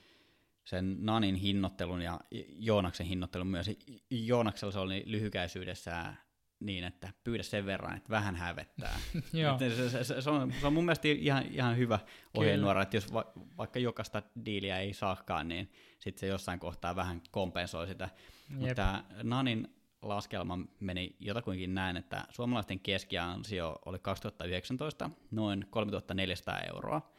[0.65, 3.71] sen Nanin hinnoittelun ja Joonaksen hinnoittelun myös.
[4.11, 6.19] Joonaksella se oli lyhykäisyydessään
[6.61, 8.99] niin, että pyydä sen verran, että vähän hävettää.
[9.59, 11.99] se, se, se, se, on, se on mun mielestä ihan, ihan hyvä
[12.35, 17.23] ohjenuora, että jos va, vaikka jokaista diiliä ei saakaan, niin sitten se jossain kohtaa vähän
[17.31, 18.09] kompensoi sitä.
[18.51, 18.61] Jep.
[18.61, 19.69] Mutta Nanin
[20.03, 27.13] laskelma meni jotakuinkin näin, että suomalaisten keskiansio oli 2019 noin 3400 euroa,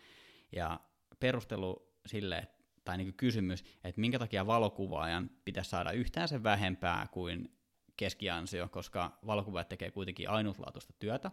[0.51, 0.79] ja
[1.19, 2.47] perustelu sille,
[2.83, 7.57] tai niin kysymys, että minkä takia valokuvaajan pitäisi saada yhtään sen vähempää kuin
[7.97, 11.31] keskiansio, koska valokuvaajat tekee kuitenkin ainutlaatuista työtä.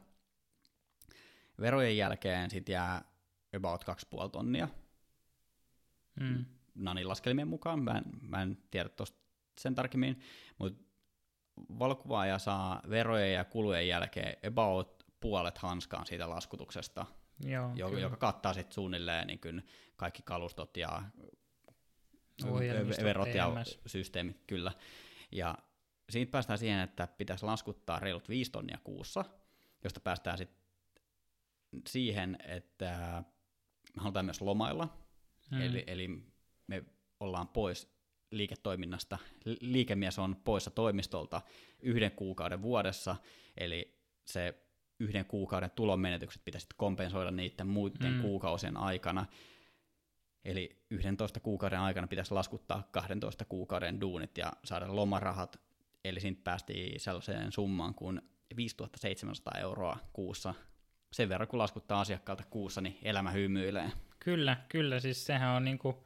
[1.61, 3.05] Verojen jälkeen sitten jää
[3.57, 4.69] about 2,5 tonnia.
[6.21, 6.45] Mm.
[6.75, 9.19] Nanin laskelmien mukaan, mä en, mä en tiedä tuosta
[9.61, 10.21] sen tarkemmin,
[10.59, 10.85] mutta
[11.79, 17.07] valokuvaaja saa verojen ja kulujen jälkeen about puolet hanskaan siitä laskutuksesta,
[17.45, 21.03] Joo, joka, joka kattaa sitten suunnilleen niin kuin kaikki kalustot ja
[23.05, 23.35] verot TMS.
[23.37, 24.73] ja systeemit, kyllä.
[25.33, 25.59] Ja
[26.11, 29.25] siitä päästään siihen, että pitäisi laskuttaa reilut 5 tonnia kuussa,
[29.85, 30.61] josta päästään sitten
[31.87, 33.23] siihen, että
[33.97, 34.89] me halutaan myös lomailla,
[35.51, 35.61] hmm.
[35.61, 36.09] eli, eli
[36.67, 36.85] me
[37.21, 38.01] ollaan pois
[38.31, 39.19] liiketoiminnasta.
[39.61, 41.43] Liikemies on poissa toimistolta
[41.81, 43.17] yhden kuukauden vuodessa,
[43.57, 44.55] eli se
[45.01, 48.23] yhden kuukauden tulonmenetykset pitäisi kompensoida niiden muiden mm.
[48.23, 49.27] kuukausien aikana.
[50.45, 55.61] Eli 11 kuukauden aikana pitäisi laskuttaa 12 kuukauden duunit ja saada lomarahat.
[56.05, 58.23] Eli siitä päästiin sellaiseen summaan kuin
[58.57, 60.55] 5700 euroa kuussa.
[61.13, 63.93] Sen verran kun laskuttaa asiakkaalta kuussa, niin elämä hymyilee.
[64.19, 65.01] Kyllä, kyllä.
[65.01, 66.05] Siis sehän on niinku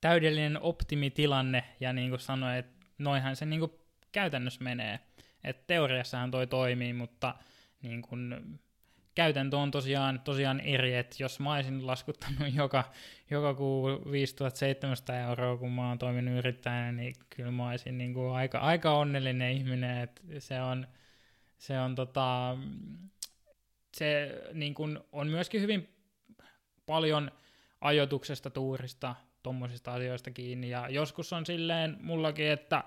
[0.00, 3.72] täydellinen optimitilanne, ja niin kuin sanoin, että noinhan se niin kuin
[4.12, 5.00] käytännössä menee.
[5.44, 7.34] Et teoriassahan toi toimii, mutta
[7.82, 8.34] niin kuin
[9.14, 12.84] käytäntö on tosiaan, tosiaan eri, että jos mä olisin laskuttanut joka,
[13.30, 18.32] joka kuu 5700 euroa, kun mä oon toiminut yrittäjänä, niin kyllä mä olisin niin kuin
[18.32, 20.86] aika, aika onnellinen ihminen, että se on,
[21.58, 22.56] se on tota,
[23.96, 25.88] se niin kuin on myöskin hyvin
[26.86, 27.30] paljon
[27.80, 30.70] ajotuksesta, tuurista, tuommoisista asioista kiinni.
[30.70, 32.84] Ja joskus on silleen mullakin, että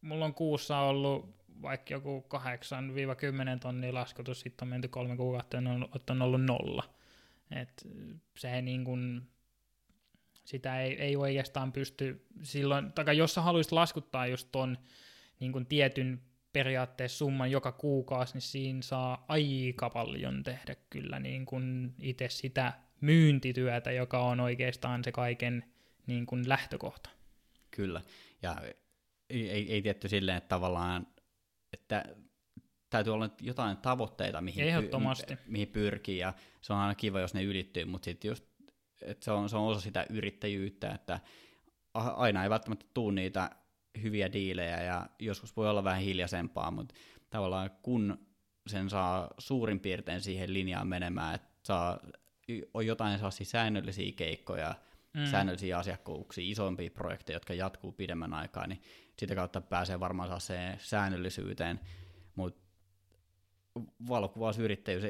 [0.00, 2.26] mulla on kuussa ollut vaikka joku
[3.56, 5.62] 8-10 tonnia laskutus, sitten on menty kolme kuukautta ja
[6.10, 6.94] on, ollut nolla.
[7.50, 7.86] Et
[8.38, 9.28] se niin kun,
[10.44, 14.78] sitä ei, ei oikeastaan pysty silloin, tai jos sä haluaisit laskuttaa just ton
[15.40, 21.46] niin kun tietyn periaatteessa summan joka kuukausi, niin siinä saa aika paljon tehdä kyllä niin
[21.46, 25.64] kun itse sitä myyntityötä, joka on oikeastaan se kaiken
[26.06, 27.10] niin kuin lähtökohta.
[27.70, 28.02] Kyllä,
[28.42, 28.56] ja
[29.30, 31.06] ei, ei, ei tietty silleen, että tavallaan,
[31.72, 32.04] että
[32.90, 34.64] täytyy olla jotain tavoitteita, mihin,
[35.26, 38.44] py, mihin pyrkii, ja se on aina kiva, jos ne ylittyy, mutta sitten just,
[39.02, 41.20] että se on, se on osa sitä yrittäjyyttä, että
[41.94, 43.50] aina ei välttämättä tule niitä
[44.02, 46.94] hyviä diilejä, ja joskus voi olla vähän hiljaisempaa, mutta
[47.30, 48.26] tavallaan kun
[48.66, 51.98] sen saa suurin piirtein siihen linjaan menemään, että saa,
[52.74, 54.74] on jotain sellaisia säännöllisiä keikkoja,
[55.14, 55.26] mm.
[55.26, 58.82] säännöllisiä asiakkuuksia, isompia projekteja, jotka jatkuu pidemmän aikaa, niin
[59.20, 61.80] sitä kautta pääsee varmaan se säännöllisyyteen,
[62.34, 62.60] mutta
[64.08, 65.04] valokuvausyrittäjyys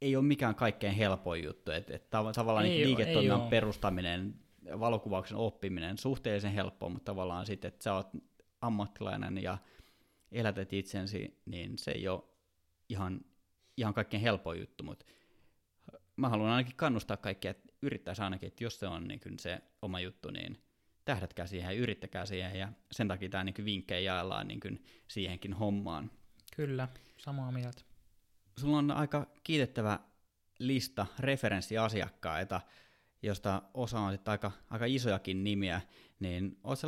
[0.00, 4.34] ei ole mikään kaikkein helpoin juttu, että et tavallaan ei, liiketoiminnan perustaminen,
[4.80, 8.10] valokuvauksen oppiminen, suhteellisen helppoa, mutta tavallaan sitten, että sä oot
[8.60, 9.58] ammattilainen ja
[10.32, 12.22] elätät itsensä, niin se ei ole
[12.88, 13.20] ihan,
[13.76, 15.06] ihan kaikkein helpoin juttu, mutta
[16.16, 20.00] mä haluan ainakin kannustaa kaikkia, että yrittäisi ainakin, että jos se on niin se oma
[20.00, 20.58] juttu, niin
[21.04, 25.52] tähdätkää siihen ja yrittäkää siihen, ja sen takia tämä niin vinkkejä jaellaan niin kuin siihenkin
[25.52, 26.10] hommaan.
[26.56, 27.82] Kyllä, samaa mieltä.
[28.58, 29.98] Sulla on aika kiitettävä
[30.58, 32.60] lista referenssiasiakkaita,
[33.22, 35.80] josta osa on sitten aika, aika isojakin nimiä,
[36.20, 36.86] niin oletko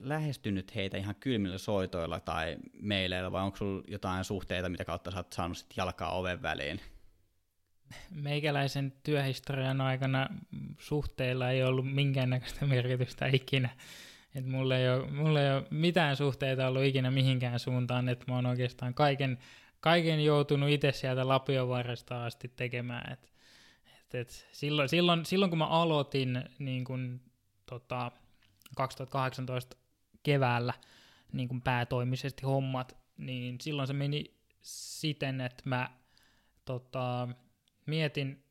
[0.00, 5.16] lähestynyt heitä ihan kylmillä soitoilla tai meileillä, vai onko sulla jotain suhteita, mitä kautta sä
[5.16, 6.80] oot saanut sit jalkaa oven väliin?
[8.10, 10.28] Meikäläisen työhistorian aikana
[10.78, 13.68] suhteilla ei ollut minkäännäköistä merkitystä ikinä.
[14.34, 18.34] Et mulla, ei ole, mulla ei ole mitään suhteita ollut ikinä mihinkään suuntaan, että mä
[18.34, 19.38] oon oikeastaan kaiken,
[19.80, 23.12] kaiken joutunut itse sieltä lapiovarresta asti tekemään.
[23.12, 23.32] Et,
[23.86, 27.20] et, et silloin, silloin, silloin, kun mä aloitin niin kun,
[27.66, 28.12] tota,
[28.76, 29.76] 2018
[30.22, 30.72] keväällä
[31.32, 34.24] niin kun päätoimisesti hommat, niin silloin se meni
[34.62, 35.90] siten, että mä
[36.64, 37.28] tota,
[37.86, 38.44] mietin,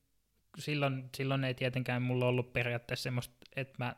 [0.59, 3.95] silloin, silloin ei tietenkään mulla ollut periaatteessa semmoista, että mä,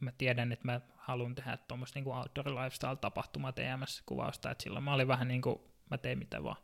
[0.00, 5.08] mä tiedän, että mä haluan tehdä tuommoista niin outdoor lifestyle-tapahtuma TMS-kuvausta, että silloin mä olin
[5.08, 5.58] vähän niin kuin,
[5.90, 6.56] mä tein mitä vaan.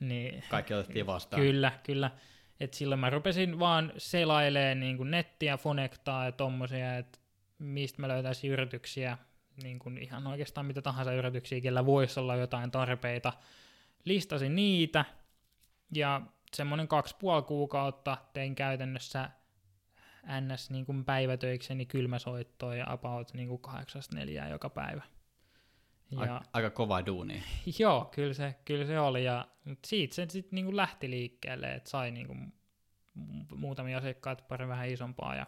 [0.00, 1.42] Niin, Kaikki otettiin vastaan.
[1.42, 2.10] Kyllä, kyllä.
[2.60, 7.18] Et silloin mä rupesin vaan selailemaan niin kuin nettiä, Fonectaa ja tommosia, että
[7.58, 9.18] mistä mä löytäisin yrityksiä,
[9.62, 13.32] niin kuin ihan oikeastaan mitä tahansa yrityksiä, kellä voisi olla jotain tarpeita.
[14.04, 15.04] Listasin niitä,
[15.94, 16.22] ja
[16.56, 19.30] semmoinen kaksi puoli kuukautta tein käytännössä
[20.40, 20.70] ns.
[20.70, 25.02] Niin kuin päivätöikseni kylmäsoittoa ja about niin kuin kahdeksasta neljää joka päivä.
[26.10, 27.42] Ja, aika, aika kova duuni.
[27.78, 29.24] Joo, kyllä se, kyllä se oli.
[29.24, 32.52] Ja, mutta siitä se sitten niin lähti liikkeelle, että sai niin kuin
[33.56, 35.36] muutamia asiakkaita pari vähän isompaa.
[35.36, 35.46] Ja,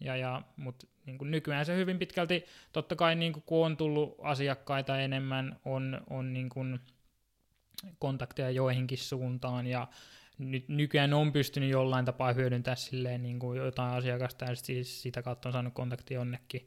[0.00, 3.76] ja, ja, mutta niin kuin nykyään se hyvin pitkälti, totta kai niin kuin, kun on
[3.76, 6.80] tullut asiakkaita enemmän, on, on niin kuin
[7.98, 9.88] kontakteja joihinkin suuntaan ja
[10.38, 15.22] nyt nykyään on pystynyt jollain tapaa hyödyntämään silleen niin kuin jotain asiakasta ja siis sitä
[15.22, 16.66] kautta on saanut kontakti jonnekin.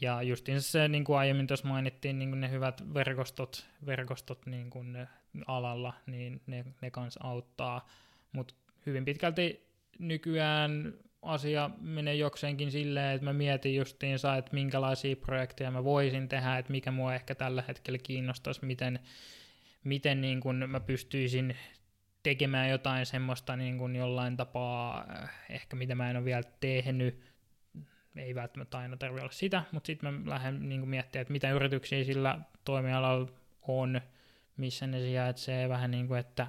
[0.00, 4.70] Ja justiin se, niin kuin aiemmin tuossa mainittiin, niin kuin ne hyvät verkostot, verkostot niin
[4.70, 5.08] kuin
[5.46, 7.88] alalla, niin ne, ne kanssa auttaa.
[8.32, 8.54] Mutta
[8.86, 9.66] hyvin pitkälti
[9.98, 16.58] nykyään asia menee jokseenkin silleen, että mä mietin justiinsa, että minkälaisia projekteja mä voisin tehdä,
[16.58, 19.00] että mikä mua ehkä tällä hetkellä kiinnostaisi, miten,
[19.84, 21.56] miten niin kun mä pystyisin
[22.24, 27.24] tekemään jotain semmoista niin kuin jollain tapaa, äh, ehkä mitä mä en ole vielä tehnyt,
[28.16, 32.04] ei välttämättä aina tarvitse olla sitä, mutta sitten mä lähden niin miettimään, että mitä yrityksiä
[32.04, 33.32] sillä toimialalla
[33.62, 34.00] on,
[34.56, 36.46] missä ne sijaitsee, vähän niin kuin, että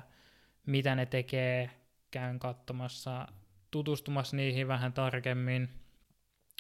[0.66, 1.70] mitä ne tekee,
[2.12, 3.28] käyn katsomassa,
[3.72, 5.70] tutustumassa niihin vähän tarkemmin,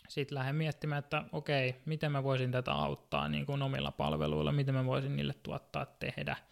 [0.07, 4.75] sitten lähden miettimään, että okei, miten mä voisin tätä auttaa niin kuin omilla palveluilla, miten
[4.75, 6.35] mä voisin niille tuottaa, tehdä–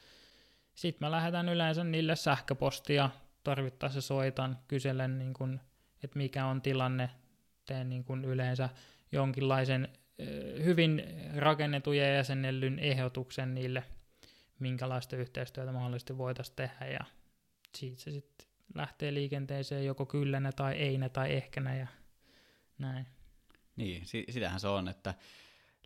[0.76, 3.10] sitten mä lähetän yleensä niille sähköpostia,
[3.44, 5.60] tarvittaessa soitan, kyselen, niin kun,
[6.04, 7.10] että mikä on tilanne,
[7.66, 8.70] teen niin kun yleensä
[9.12, 9.90] jonkinlaisen
[10.64, 11.04] hyvin
[11.36, 13.84] rakennetun ja jäsennellyn ehdotuksen niille,
[14.60, 17.00] minkälaista yhteistyötä mahdollisesti voitaisiin tehdä, ja
[17.76, 21.88] siitä se sitten lähtee liikenteeseen joko kyllänä tai einä tai ehkänä ja
[22.78, 23.06] näin.
[23.76, 25.14] Niin, sitähän se on, että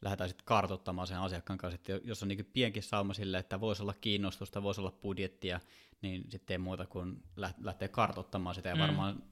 [0.02, 3.82] lähdetään sitten kartoittamaan sen asiakkaan kanssa, että jos on niin pienkin sauma sille, että voisi
[3.82, 5.60] olla kiinnostusta, voisi olla budjettia,
[6.02, 7.24] niin sitten ei muuta kuin
[7.58, 8.82] lähteä kartoittamaan sitä, ja mm.
[8.82, 9.24] varmaan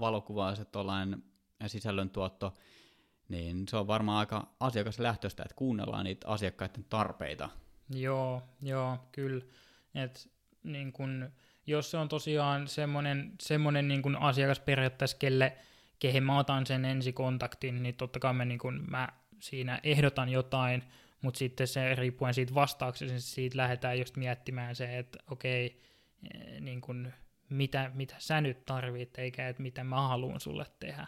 [0.00, 1.24] valokuvaa se tuollainen
[1.66, 2.54] sisällöntuotto,
[3.28, 7.48] niin se on varmaan aika asiakaslähtöistä, että kuunnellaan niitä asiakkaiden tarpeita.
[7.94, 9.44] Joo, joo, kyllä.
[9.94, 10.30] Et,
[10.62, 11.30] niin kun,
[11.66, 15.56] jos se on tosiaan semmoinen, semmoinen niin kun asiakas periaatteessa, kelle,
[15.98, 19.08] kehen mä otan sen ensikontaktin, niin totta kai mä, niin kun, mä
[19.42, 20.82] siinä ehdotan jotain,
[21.22, 25.80] mutta sitten se riippuen siitä vastauksesta, niin siitä lähdetään just miettimään se, että okei,
[26.34, 27.12] eh, niin kun,
[27.48, 31.06] mitä, mitä sä nyt tarvit, eikä että mitä mä haluan sulle tehdä.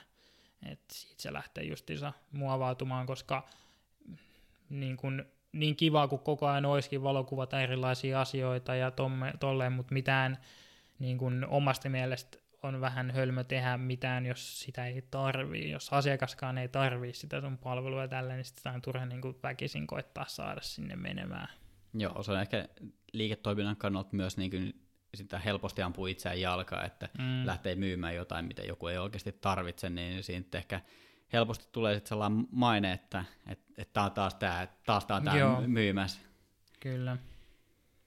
[0.66, 3.48] Et siitä se lähtee justiinsa muovautumaan, koska
[4.70, 9.94] niin, kun, niin kiva kuin koko ajan olisikin valokuvata erilaisia asioita ja tomme, tolleen, mutta
[9.94, 10.38] mitään
[10.98, 15.70] niin kun omasta mielestä on vähän hölmö tehdä mitään, jos sitä ei tarvii.
[15.70, 19.36] Jos asiakaskaan ei tarvii sitä sun palvelua ja tällä, niin sitä on turha niin kuin
[19.42, 21.48] väkisin koittaa saada sinne menemään.
[21.94, 22.68] Joo, se on ehkä
[23.12, 27.46] liiketoiminnan kannalta myös niin kuin sitä helposti ampuu itseään jalkaa, että mm.
[27.46, 30.80] lähtee myymään jotain, mitä joku ei oikeasti tarvitse, niin siitä ehkä
[31.32, 33.24] helposti tulee sitten sellainen maine, että
[33.92, 36.20] tämä on taas tämä, taas on tämä myymässä.
[36.80, 37.16] Kyllä.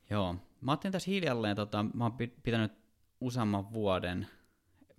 [0.09, 0.35] Joo.
[0.61, 2.71] Mä ajattelin tässä hiljalleen, tota, mä oon pitänyt
[3.21, 4.27] useamman vuoden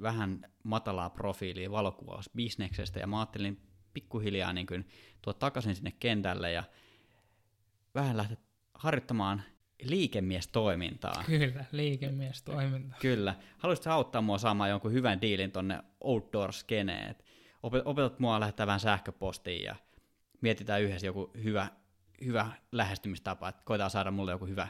[0.03, 3.61] vähän matalaa profiilia valokuvausbisneksestä, ja mä ajattelin
[3.95, 4.89] pikkuhiljaa niin kuin
[5.23, 6.65] tuo takaisin sinne kentälle ja
[7.95, 8.37] vähän lähteä
[8.75, 9.43] harjoittamaan
[9.83, 11.25] liikemiestoimintaa.
[11.27, 12.99] Kyllä, liikemiestoimintaa.
[13.01, 13.35] Kyllä.
[13.59, 17.15] Haluaisitko auttaa mua saamaan jonkun hyvän diilin tonne outdoor-skeneen?
[17.63, 19.77] Opetat mua lähettää vähän sähköpostiin ja
[20.41, 21.69] mietitään yhdessä joku hyvä,
[22.25, 24.69] hyvä lähestymistapa, että koetaan saada mulle joku hyvä,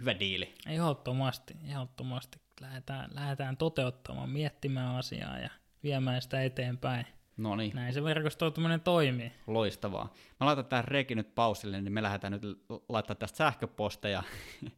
[0.00, 0.54] hyvä diili.
[0.66, 5.50] Ehdottomasti, ehdottomasti lähdetään, lähdetään toteuttamaan, miettimään asiaa ja
[5.82, 7.06] viemään sitä eteenpäin.
[7.36, 7.74] No niin.
[7.74, 9.32] Näin se verkostoutuminen toimii.
[9.46, 10.12] Loistavaa.
[10.40, 12.42] Mä laitan tämän reki nyt pausille, niin me lähdetään nyt
[12.88, 14.22] laittaa tästä sähköposteja.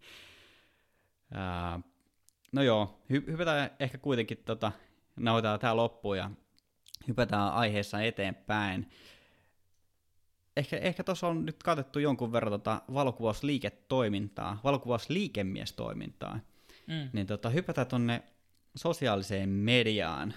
[2.53, 4.73] no joo, hy- hypätään ehkä kuitenkin, tota,
[5.17, 6.31] nauhoitetaan tämä loppuun ja
[7.09, 8.91] hypätään aiheessa eteenpäin.
[10.57, 16.41] Ehkä, ehkä tuossa on nyt katettu jonkun verran tota valokuvausliiketoimintaa, valokuvausliikemiestoimintaa.
[16.89, 17.11] Mm.
[17.13, 18.23] Niin tota, hypätään tonne
[18.77, 20.35] sosiaaliseen mediaan.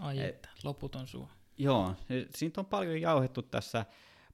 [0.00, 1.28] Ai että, loputon suu.
[1.58, 1.94] Joo,
[2.34, 3.86] siitä on paljon jauhettu tässä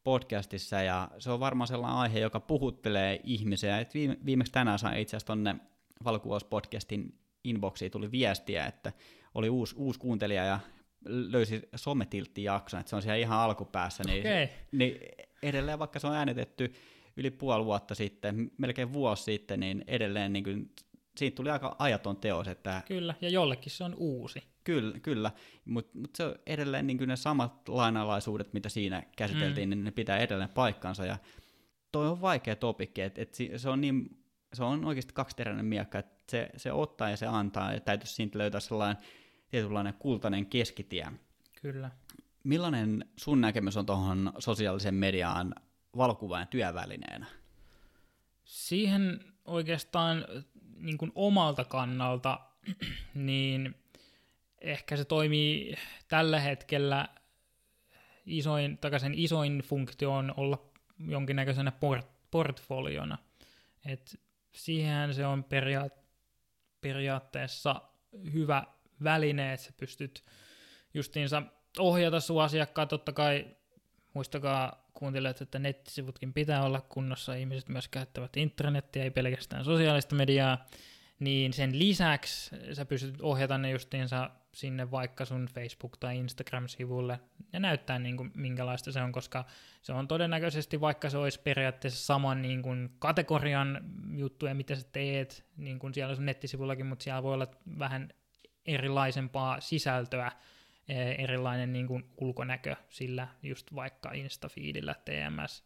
[0.04, 3.80] podcastissa ja se on varmaan sellainen aihe, joka puhuttelee ihmisiä.
[3.80, 5.56] Et viime, viimeksi tänään sain itse asiassa tonne
[6.04, 8.92] Valokuvauspodcastin inboxiin tuli viestiä, että
[9.34, 10.60] oli uusi, uusi kuuntelija ja
[11.04, 14.48] löysi sometiltti-jakson, että se on siellä ihan alkupäässä, niin, okay.
[14.72, 14.98] niin
[15.42, 16.72] edelleen vaikka se on äänitetty
[17.16, 20.70] yli puoli vuotta sitten, melkein vuosi sitten, niin edelleen niin kuin
[21.16, 22.48] siitä tuli aika ajaton teos.
[22.48, 24.42] Että Kyllä, ja jollekin se on uusi.
[24.64, 25.30] Kyllä, kyllä.
[25.64, 29.70] mutta mut se on edelleen niin ne samat lainalaisuudet, mitä siinä käsiteltiin, mm.
[29.70, 31.06] niin ne pitää edelleen paikkansa.
[31.06, 31.18] Ja
[31.92, 36.14] toi on vaikea topikki, että et se on niin se on oikeasti kaksiteräinen miekka, että
[36.30, 39.04] se, se ottaa ja se antaa, ja täytyisi siitä löytää sellainen
[39.50, 41.06] tietynlainen kultainen keskitie.
[41.62, 41.90] Kyllä.
[42.44, 45.54] Millainen sun näkemys on tuohon sosiaalisen mediaan
[45.96, 47.26] valokuvan työvälineenä?
[48.44, 50.24] Siihen oikeastaan
[50.76, 52.40] niin kuin omalta kannalta,
[53.14, 53.74] niin
[54.60, 55.74] ehkä se toimii
[56.08, 57.08] tällä hetkellä
[58.26, 60.58] isoin, takaisin isoin funktio on olla
[60.98, 63.18] jonkinnäköisenä port, portfoliona.
[63.86, 64.20] Et
[64.52, 65.90] siihen se on peria-
[66.80, 67.80] periaatteessa
[68.32, 68.64] hyvä
[69.04, 70.24] väline, että sä pystyt
[70.94, 71.42] justiinsa
[71.78, 73.46] ohjata sun asiakkaat, totta kai
[74.14, 80.66] muistakaa kuuntelijat, että nettisivutkin pitää olla kunnossa, ihmiset myös käyttävät internettiä, ei pelkästään sosiaalista mediaa,
[81.18, 87.20] niin sen lisäksi sä pystyt ohjata ne justiinsa sinne vaikka sun Facebook- tai Instagram-sivulle
[87.52, 89.44] ja näyttää niin kuin, minkälaista se on, koska
[89.82, 93.80] se on todennäköisesti, vaikka se olisi periaatteessa saman niin kuin, kategorian
[94.16, 98.08] juttuja, mitä sä teet, niin kuin siellä sun nettisivullakin, mutta siellä voi olla vähän
[98.66, 100.32] erilaisempaa sisältöä,
[101.18, 105.64] erilainen niin kuin, ulkonäkö sillä just vaikka Instafeedillä TMS,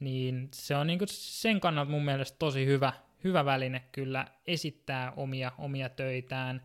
[0.00, 2.92] niin se on niin kuin, sen kannalta mun mielestä tosi hyvä,
[3.24, 6.62] hyvä väline kyllä esittää omia, omia töitään,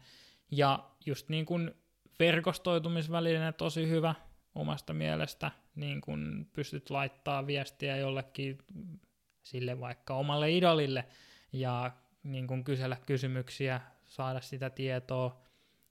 [0.52, 1.72] ja just niin kuin
[2.20, 4.16] verkostoitumisväline tosi hyvä
[4.56, 8.58] omasta mielestä, niin kun pystyt laittaa viestiä jollekin
[9.44, 11.06] sille vaikka omalle idolille
[11.54, 11.92] ja
[12.24, 15.42] niin kun kysellä kysymyksiä, saada sitä tietoa,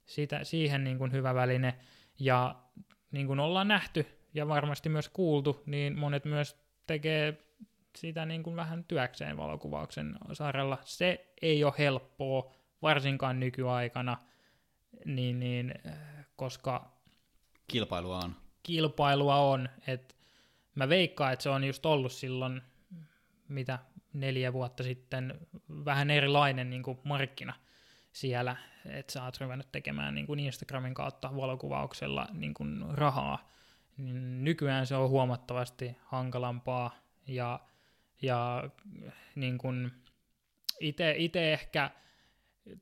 [0.06, 1.74] siitä, siihen niin kun hyvä väline.
[2.18, 2.54] Ja
[3.10, 6.56] niin kuin ollaan nähty ja varmasti myös kuultu, niin monet myös
[6.86, 7.42] tekee
[7.96, 10.78] sitä niin kuin vähän työkseen valokuvauksen sarjalla.
[10.84, 12.52] Se ei ole helppoa,
[12.82, 14.16] varsinkaan nykyaikana–
[15.04, 15.74] niin, niin,
[16.36, 16.92] koska
[17.68, 18.36] kilpailua on.
[18.62, 20.14] Kilpailua on, että
[20.74, 22.62] mä veikkaan, että se on just ollut silloin,
[23.48, 23.78] mitä
[24.12, 25.40] neljä vuotta sitten,
[25.84, 27.54] vähän erilainen niin kuin markkina
[28.16, 28.56] siellä,
[28.86, 33.50] että sä oot ruvennut tekemään niin kuin Instagramin kautta valokuvauksella niin kuin rahaa.
[33.96, 36.96] Niin nykyään se on huomattavasti hankalampaa
[37.26, 37.60] ja,
[38.22, 38.70] ja
[39.34, 39.92] niin kuin
[41.18, 41.90] itse ehkä–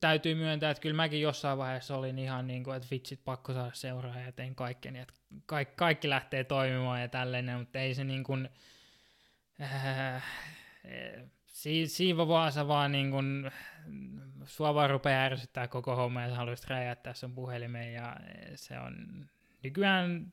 [0.00, 3.70] täytyy myöntää, että kyllä mäkin jossain vaiheessa olin ihan niin kuin, että vitsit pakko saada
[3.74, 5.14] seuraa ja tein kaikkeni, että
[5.46, 8.48] kaikki, kaikki lähtee toimimaan ja tällainen, mutta ei se niin kuin,
[9.62, 10.24] äh,
[11.46, 13.50] si, siiva Vaasa vaan niin kuin,
[14.44, 18.16] sua vaan rupeaa ärsyttää koko homma ja sä haluaisit räjäyttää sun puhelimeen ja
[18.54, 19.26] se on
[19.62, 20.32] nykyään,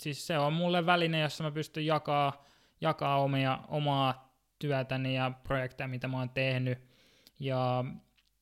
[0.00, 2.44] siis se on mulle väline, jossa mä pystyn jakaa,
[2.80, 6.78] jakaa omia, omaa työtäni ja projekteja, mitä mä oon tehnyt
[7.40, 7.84] ja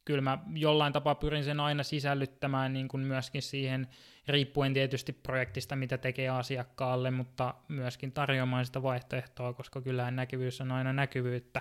[0.04, 3.88] kyllä mä jollain tapaa pyrin sen aina sisällyttämään niin kuin myöskin siihen,
[4.28, 10.72] riippuen tietysti projektista, mitä tekee asiakkaalle, mutta myöskin tarjoamaan sitä vaihtoehtoa, koska kyllähän näkyvyys on
[10.72, 11.60] aina näkyvyyttä.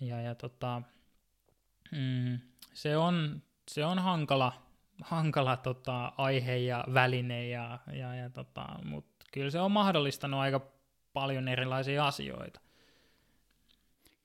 [0.00, 0.82] Ja, ja tota,
[1.90, 2.38] mm,
[2.74, 4.62] se, on, se on hankala,
[5.02, 10.60] hankala tota, aihe ja väline, ja, ja, ja tota, mutta kyllä se on mahdollistanut aika
[11.12, 12.60] paljon erilaisia asioita.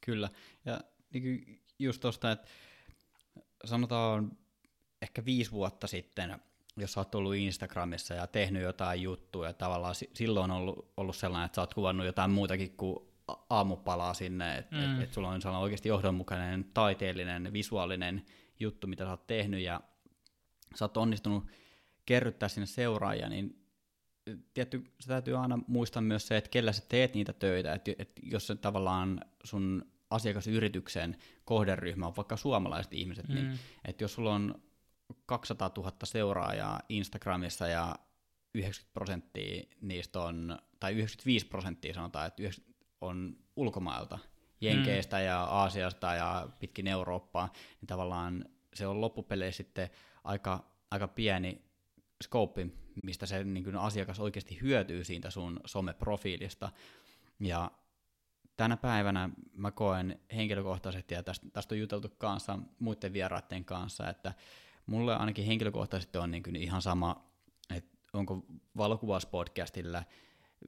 [0.02, 0.30] Kyllä,
[0.66, 0.82] ja
[1.14, 2.48] niin just tuosta, että
[3.66, 4.38] sanotaan
[5.02, 6.40] ehkä viisi vuotta sitten,
[6.78, 11.16] jos sä oot ollut Instagramissa ja tehnyt jotain juttuja, ja tavallaan silloin on ollut, ollut
[11.16, 13.13] sellainen, että sä oot kuvannut jotain muutakin kuin
[13.50, 14.96] aamupalaa sinne, että mm.
[14.96, 18.26] et, et sulla on sellainen oikeasti johdonmukainen, taiteellinen, visuaalinen
[18.60, 19.82] juttu, mitä sä oot tehnyt, ja
[20.76, 21.48] sä oot onnistunut
[22.06, 23.64] kerryttää sinne seuraajia, niin
[24.54, 28.22] tietty, se täytyy aina muistaa myös se, että kellä sä teet niitä töitä, että, että
[28.24, 33.50] jos se tavallaan sun asiakasyrityksen kohderyhmä on vaikka suomalaiset ihmiset, niin mm.
[33.50, 34.56] niin että jos sulla on
[35.26, 37.96] 200 000 seuraajaa Instagramissa ja
[38.56, 42.44] 90 prosenttia niistä on, tai 95 prosenttia sanotaan, että
[43.06, 44.20] on ulkomailta,
[44.62, 45.24] Jenkeistä mm.
[45.24, 47.50] ja Aasiasta ja pitkin Eurooppaa,
[47.82, 49.90] niin tavallaan se on loppupeleissä sitten
[50.24, 51.62] aika, aika pieni
[52.24, 52.74] skooppi,
[53.04, 56.72] mistä se niin asiakas oikeasti hyötyy siitä sun someprofiilista.
[57.40, 57.72] Ja
[58.58, 64.34] tänä päivänä mä koen henkilökohtaisesti, ja tästä, tästä on juteltu kanssa muiden vieraiden kanssa, että
[64.86, 67.26] mulle ainakin henkilökohtaisesti on niin ihan sama,
[67.76, 68.46] että onko
[68.78, 70.04] valokuvauspodcastilla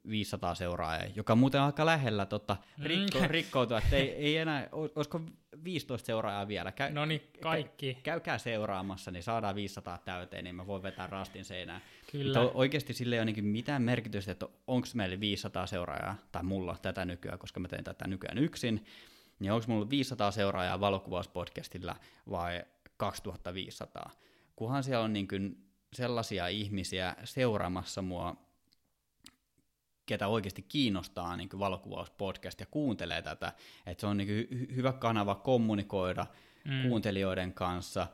[0.10, 3.28] 500 seuraajaa, joka muuten on aika lähellä tota, rikko, mm.
[3.38, 5.22] rikkoutua, että ei, ei enää, olisiko
[5.64, 6.72] 15 seuraajaa vielä.
[6.72, 7.94] Käy, no niin, kaikki.
[7.94, 11.82] Käy, käykää seuraamassa, niin saadaan 500 täyteen, niin mä voin vetää rastin seinään.
[12.12, 12.40] Kyllä.
[12.40, 16.78] Mutta oikeasti sille ei ole niin mitään merkitystä, että onko meillä 500 seuraajaa, tai mulla
[16.82, 18.86] tätä nykyään, koska mä teen tätä nykyään yksin,
[19.40, 21.96] niin onko mulla 500 seuraajaa valokuvauspodcastilla,
[22.30, 22.64] vai
[22.98, 24.12] 2500.
[24.56, 28.45] Kunhan siellä on niin kuin sellaisia ihmisiä seuraamassa mua,
[30.06, 33.54] ketä oikeasti kiinnostaa niin valokuvauspodcast ja kuuntelee tätä,
[33.86, 36.26] että se on niin hy- hyvä kanava kommunikoida
[36.66, 36.88] mm.
[36.88, 38.08] kuuntelijoiden kanssa.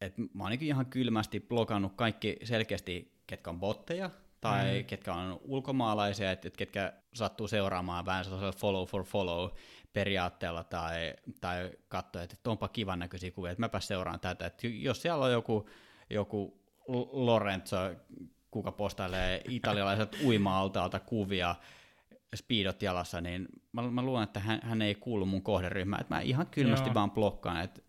[0.00, 4.84] Et mä oon niin ihan kylmästi blokannut kaikki selkeästi, ketkä on botteja, tai mm.
[4.84, 9.50] ketkä on ulkomaalaisia, että ketkä sattuu seuraamaan vähän sellaisella follow for follow
[9.92, 14.46] periaatteella, tai, tai katsoa, että onpa kivan näköisiä kuvia, että mäpä seuraan tätä.
[14.46, 15.68] Että jos siellä on joku,
[16.10, 16.62] joku
[17.12, 17.76] Lorenzo,
[18.52, 21.54] kuka postailee italialaiset uima-altaalta kuvia,
[22.36, 26.00] speedot jalassa, niin mä, mä luulen, että hän, hän ei kuulu mun kohderyhmään.
[26.00, 26.94] Että mä ihan kylmästi Joo.
[26.94, 27.82] vaan blokkaan, että,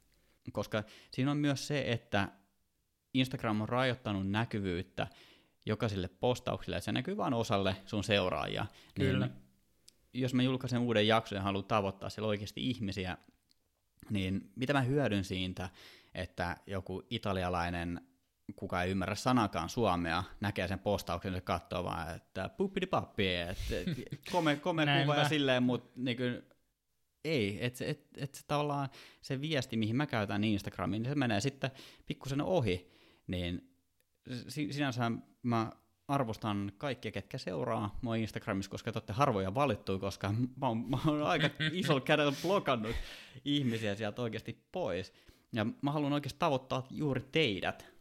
[0.51, 2.29] koska siinä on myös se, että
[3.13, 5.07] Instagram on rajoittanut näkyvyyttä
[5.65, 8.65] jokaiselle postaukselle, että se näkyy vain osalle sun seuraajia.
[8.97, 9.25] Niin Kyllä.
[9.25, 9.37] Niin,
[10.13, 13.17] jos mä julkaisen uuden jakson ja haluan tavoittaa siellä oikeasti ihmisiä,
[14.09, 15.69] niin mitä mä hyödyn siitä,
[16.13, 18.01] että joku italialainen
[18.55, 23.75] kuka ei ymmärrä sanakaan suomea, näkee sen postauksen ja katsoo vaan, että puppidi pappi, että
[24.31, 26.43] kome, kome kuva ja silleen, mutta niin kuin,
[27.25, 28.89] ei, että et, et se tavallaan
[29.21, 31.71] se viesti, mihin mä käytän Instagramiin, niin se menee sitten
[32.05, 32.91] pikkusen ohi,
[33.27, 33.77] niin
[34.47, 35.11] sinänsä
[35.43, 35.71] mä
[36.07, 40.97] arvostan kaikkia, ketkä seuraa mua Instagramissa, koska te olette harvoja valittu, koska mä oon, mä
[41.07, 42.95] oon aika isolla kädellä blokannut
[43.45, 45.13] ihmisiä sieltä oikeasti pois.
[45.53, 47.92] Ja mä haluan oikeasti tavoittaa juuri teidät,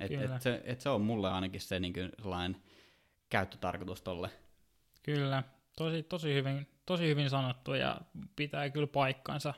[0.00, 2.62] et, et se, et se on mulle ainakin se niin kuin, sellainen
[3.30, 4.30] käyttötarkoitus tolle.
[5.02, 5.42] Kyllä,
[5.76, 8.00] tosi, tosi, hyvin, tosi hyvin sanottu ja
[8.36, 9.54] pitää kyllä paikkansa,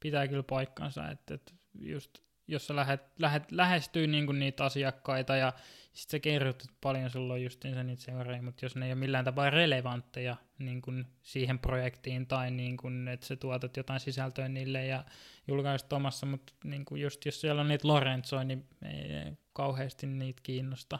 [0.00, 2.18] pitää kyllä paikkansa, että, että just
[2.48, 5.52] jos sä lähet, lähet, lähestyy niinku niitä asiakkaita ja
[5.96, 9.50] sitten sä kerrot paljon silloin justiinsa niitä seuraajia, mutta jos ne ei ole millään tapaa
[9.50, 15.04] relevantteja niin kuin siihen projektiin tai niin kuin, että sä tuotat jotain sisältöä niille ja
[15.48, 20.40] julkaiset omassa, mutta niin kuin just jos siellä on niitä Lorenzoja, niin ei kauheasti niitä
[20.42, 20.98] kiinnosta.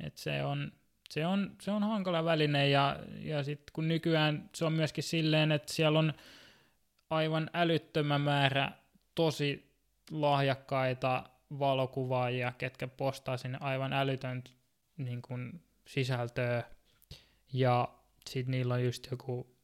[0.00, 0.72] Et se on,
[1.10, 5.52] se on, se on hankala väline ja, ja sitten kun nykyään se on myöskin silleen,
[5.52, 6.12] että siellä on
[7.10, 8.72] aivan älyttömän määrä
[9.14, 9.72] tosi
[10.10, 11.24] lahjakkaita
[11.58, 14.44] valokuvaajia, ketkä postaa sinne aivan älytön
[14.96, 16.62] niin kuin, sisältöä,
[17.52, 17.88] ja
[18.30, 19.56] sitten niillä on just joku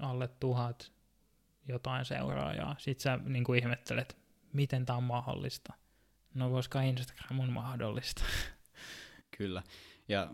[0.00, 0.92] alle tuhat
[1.68, 2.76] jotain seuraajaa.
[2.78, 4.16] Sitten sä niin kuin ihmettelet,
[4.52, 5.72] miten tämä on mahdollista.
[6.34, 8.22] No koska Instagram on mahdollista.
[9.38, 9.62] Kyllä.
[10.08, 10.30] Ja,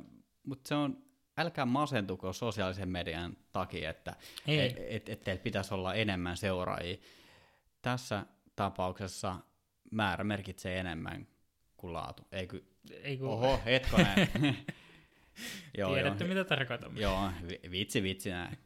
[0.46, 1.04] mutta se on,
[1.38, 6.96] älkää masentuko sosiaalisen median takia, että et, et, et teillä pitäisi olla enemmän seuraajia.
[7.82, 8.26] Tässä
[8.56, 9.36] tapauksessa
[9.92, 11.26] määrä merkitsee enemmän
[11.76, 12.26] kuin laatu.
[12.32, 13.28] Ei kun...
[13.28, 14.28] Oho, hetkonen.
[15.78, 16.28] joo, Tiedätte, jo.
[16.28, 16.96] mitä tarkoitan.
[16.96, 17.30] Joo,
[17.70, 18.58] vitsi, vitsi näin.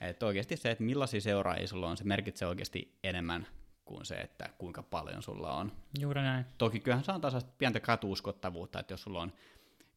[0.00, 3.46] Että oikeasti se, että millaisia seuraajia sulla on, se merkitsee oikeasti enemmän
[3.84, 5.72] kuin se, että kuinka paljon sulla on.
[6.00, 6.44] Juuri näin.
[6.58, 9.32] Toki kyllähän saa taas pientä katuuskottavuutta, että jos sulla on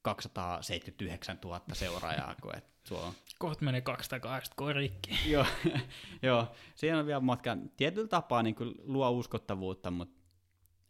[0.02, 3.14] 279 000 seuraajaa, kun et sulla on...
[3.40, 5.20] Kohta menee 280 korikki.
[5.32, 5.46] joo,
[6.22, 7.58] joo, siinä on vielä matka.
[7.78, 10.23] Tietyllä tapaa niin luo uskottavuutta, mutta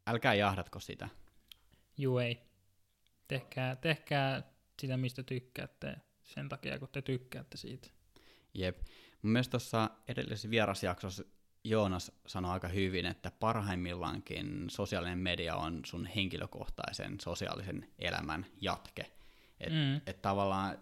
[0.08, 1.10] älkää jahdatko sitä.
[1.98, 2.42] Juu ei.
[3.28, 7.88] Tehkää, tehkää sitä, mistä tykkäätte, sen takia, kun te tykkäätte siitä.
[8.54, 8.78] Jep.
[9.22, 11.24] Mun mielestä tuossa edellisessä vierasjaksossa
[11.64, 19.12] Joonas sanoi aika hyvin, että parhaimmillaankin sosiaalinen media on sun henkilökohtaisen sosiaalisen elämän jatke.
[19.60, 20.02] Että mm.
[20.08, 20.78] et tavallaan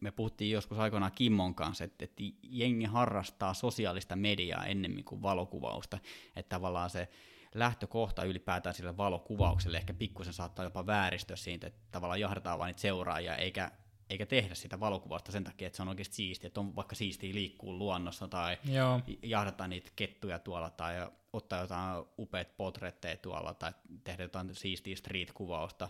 [0.00, 5.98] me puhuttiin joskus aikoinaan Kimmon kanssa, että, että jengi harrastaa sosiaalista mediaa ennemmin kuin valokuvausta.
[6.36, 7.08] Että tavallaan se
[7.54, 12.80] lähtökohta ylipäätään sille valokuvaukselle ehkä pikkusen saattaa jopa vääristöä siitä, että tavallaan jahdataan vain niitä
[12.80, 13.70] seuraajia, eikä
[14.10, 17.34] eikä tehdä sitä valokuvausta sen takia, että se on oikeasti siistiä, että on vaikka siistiä
[17.34, 19.00] liikkuu luonnossa tai Joo.
[19.22, 23.72] jahdata niitä kettuja tuolla tai ottaa jotain upeat potretteja tuolla tai
[24.04, 25.88] tehdä jotain siistiä street-kuvausta.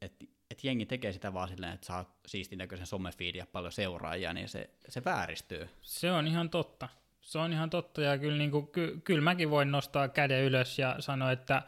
[0.00, 4.48] Että et jengi tekee sitä vaan silleen, että saa siistin näköisen somefiidiä paljon seuraajia, niin
[4.48, 5.68] se, se vääristyy.
[5.82, 6.88] Se on ihan totta.
[7.28, 10.78] Se on ihan totta ja kyllä, niin kuin, ky, kyllä mäkin voin nostaa käden ylös
[10.78, 11.62] ja sanoa, että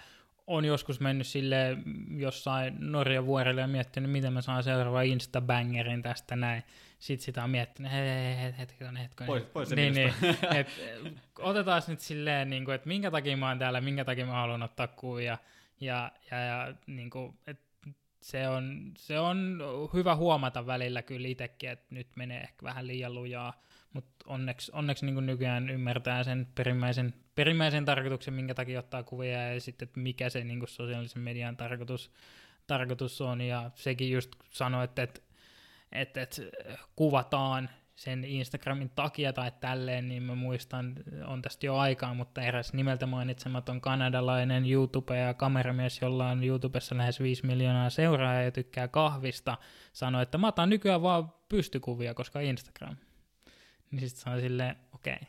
[0.46, 1.76] on joskus mennyt sille
[2.16, 6.62] jossain Norjan vuorelle ja miettinyt, miten mä saan seuraava Insta-bangerin tästä näin.
[6.98, 7.92] Sitten sitä on miettinyt,
[8.58, 9.26] hetken, hetken.
[9.26, 10.14] Pois, pois niin, niin,
[10.58, 10.68] et,
[11.38, 14.62] otetaan nyt silleen, niin kuin, että minkä takia mä oon täällä, minkä takia mä haluan
[14.62, 15.38] ottaa kuvia.
[15.80, 17.90] Ja, ja, ja niin kuin, että
[18.22, 19.58] se on, se on
[19.94, 23.62] hyvä huomata välillä kyllä itsekin, että nyt menee ehkä vähän liian lujaa
[23.92, 29.60] mutta onneksi, onneksi niin nykyään ymmärtää sen perimmäisen, perimmäisen tarkoituksen, minkä takia ottaa kuvia ja
[29.60, 32.10] sitten, että mikä se niin sosiaalisen median tarkoitus,
[32.66, 33.40] tarkoitus on.
[33.40, 35.20] Ja sekin just sanoi, että, että,
[35.92, 36.42] että, että
[36.96, 40.94] kuvataan sen Instagramin takia tai tälleen, niin mä muistan,
[41.26, 46.96] on tästä jo aikaa, mutta eräs nimeltä mainitsematon kanadalainen YouTube- ja kameramies, jolla on YouTubessa
[46.96, 49.56] lähes 5 miljoonaa seuraajaa ja tykkää kahvista,
[49.92, 52.96] sanoi, että mä otan nykyään vaan pystykuvia, koska Instagram.
[53.90, 55.14] Niin sitten sanoin silleen, okei.
[55.14, 55.28] Okay.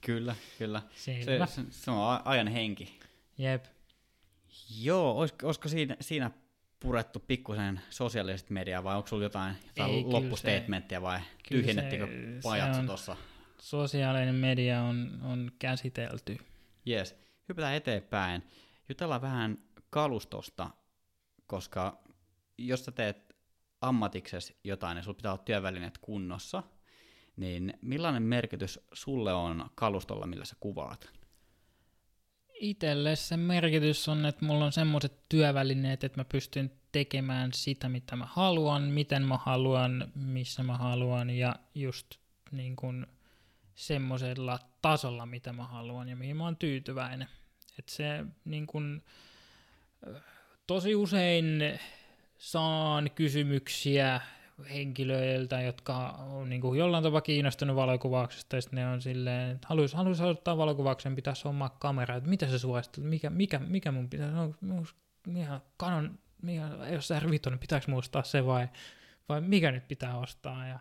[0.00, 0.82] Kyllä, kyllä.
[0.94, 2.98] Se, se, se on ajan henki.
[3.38, 3.64] Jep.
[4.80, 6.30] Joo, olisiko, olisiko siinä, siinä
[6.80, 12.08] purettu pikkusen sosiaalista mediaa vai onko sulla jotain, jotain Ei, loppustatementtia vai tyhjennettikö
[12.42, 13.16] pajat tuossa?
[13.60, 16.38] Sosiaalinen media on, on käsitelty.
[16.88, 17.16] Yes.
[17.48, 18.42] Hypätään eteenpäin.
[18.88, 19.58] Jutellaan vähän
[19.90, 20.70] kalustosta,
[21.46, 22.02] koska
[22.58, 23.36] jos sä teet
[23.80, 26.62] ammatiksesi jotain ja sulla pitää olla työvälineet kunnossa,
[27.36, 31.12] niin millainen merkitys sulle on kalustolla, millä sä kuvaat?
[32.54, 38.16] Itelle se merkitys on, että mulla on semmoiset työvälineet, että mä pystyn tekemään sitä, mitä
[38.16, 42.06] mä haluan, miten mä haluan, missä mä haluan ja just
[42.52, 43.06] niin kuin
[43.74, 47.28] semmoisella tasolla, mitä mä haluan ja mihin mä oon tyytyväinen.
[47.78, 49.02] Et se niin kuin,
[50.66, 51.78] tosi usein
[52.38, 54.20] saan kysymyksiä
[54.64, 59.96] henkilöiltä, jotka on niin kuin jollain tavalla kiinnostunut valokuvauksesta, ja ne on silleen, että haluaisi,
[59.96, 64.34] haluaisi ottaa valokuvauksen, pitäisi oma kamera, että mitä se suosittelet, mikä, mikä, mikä mun pitäisi,
[64.60, 64.84] no,
[65.36, 68.68] ihan kanon, mikä, jos r niin pitääkö muistaa se vai,
[69.28, 70.78] vai mikä nyt pitää ostaa, ja,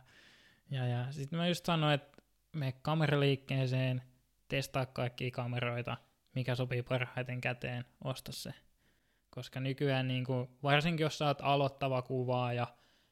[0.72, 2.22] ja, ja sitten mä just sanoin, että
[2.56, 4.02] me kameraliikkeeseen,
[4.48, 5.98] testaa kaikkia kameroita,
[6.36, 8.54] mikä sopii parhaiten käteen, osta se.
[9.30, 12.68] Koska nykyään, niin kuin, varsinkin jos sä oot aloittava kuvaaja,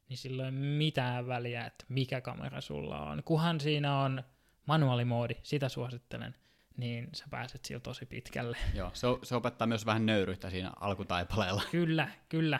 [0.10, 3.24] niin sillä ei mitään väliä, että mikä kamera sulla on.
[3.24, 4.24] Kuhan siinä on
[4.66, 6.36] manuaalimoodi, sitä suosittelen,
[6.78, 8.57] niin sä pääset sillä tosi pitkälle.
[8.76, 11.62] Joo, se, se opettaa myös vähän nöyryyttä siinä alkutaipaleella.
[11.72, 12.60] Kyllä, kyllä.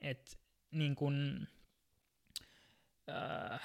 [0.00, 0.38] Et,
[0.70, 1.46] niin kun,
[3.10, 3.60] äh,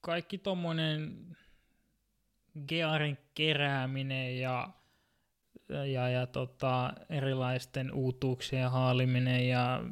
[0.00, 1.36] kaikki tommonen
[2.68, 4.68] gearin kerääminen ja,
[5.68, 9.82] ja, ja tota, erilaisten uutuuksien haaliminen ja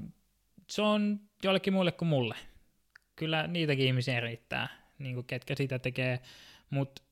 [0.71, 2.35] se on jollekin muille kuin mulle.
[3.17, 4.69] Kyllä niitäkin ihmisiä riittää,
[4.99, 6.21] niin kuin ketkä sitä tekee,
[6.71, 7.03] mutta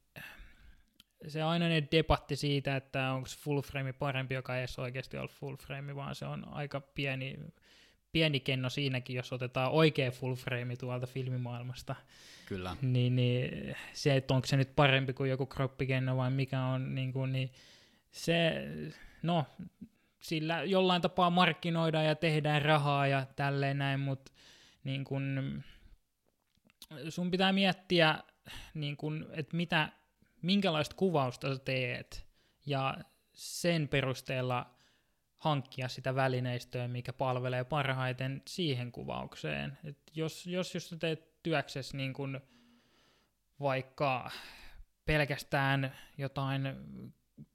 [1.28, 5.96] se ainainen debatti siitä, että onko full frame parempi, joka ei oikeasti ole full frame,
[5.96, 7.38] vaan se on aika pieni,
[8.12, 11.94] pieni kenno siinäkin, jos otetaan oikea full frame tuolta filmimaailmasta.
[12.46, 12.76] Kyllä.
[12.82, 17.12] Niin, niin se, että onko se nyt parempi kuin joku kroppikenno vai mikä on, niin,
[17.12, 17.52] kuin, niin
[18.10, 18.52] se,
[19.22, 19.46] no,
[20.24, 24.32] sillä jollain tapaa markkinoidaan ja tehdään rahaa ja tälleen näin, mutta
[24.84, 25.62] niin kun,
[27.08, 28.18] sun pitää miettiä,
[28.74, 29.88] niin kun, että mitä,
[30.42, 32.26] minkälaista kuvausta sä teet
[32.66, 32.94] ja
[33.32, 34.74] sen perusteella
[35.36, 39.78] hankkia sitä välineistöä, mikä palvelee parhaiten siihen kuvaukseen.
[39.84, 42.40] Et jos, jos, jos sä teet työksessä niin kun
[43.60, 44.30] vaikka
[45.04, 46.62] pelkästään jotain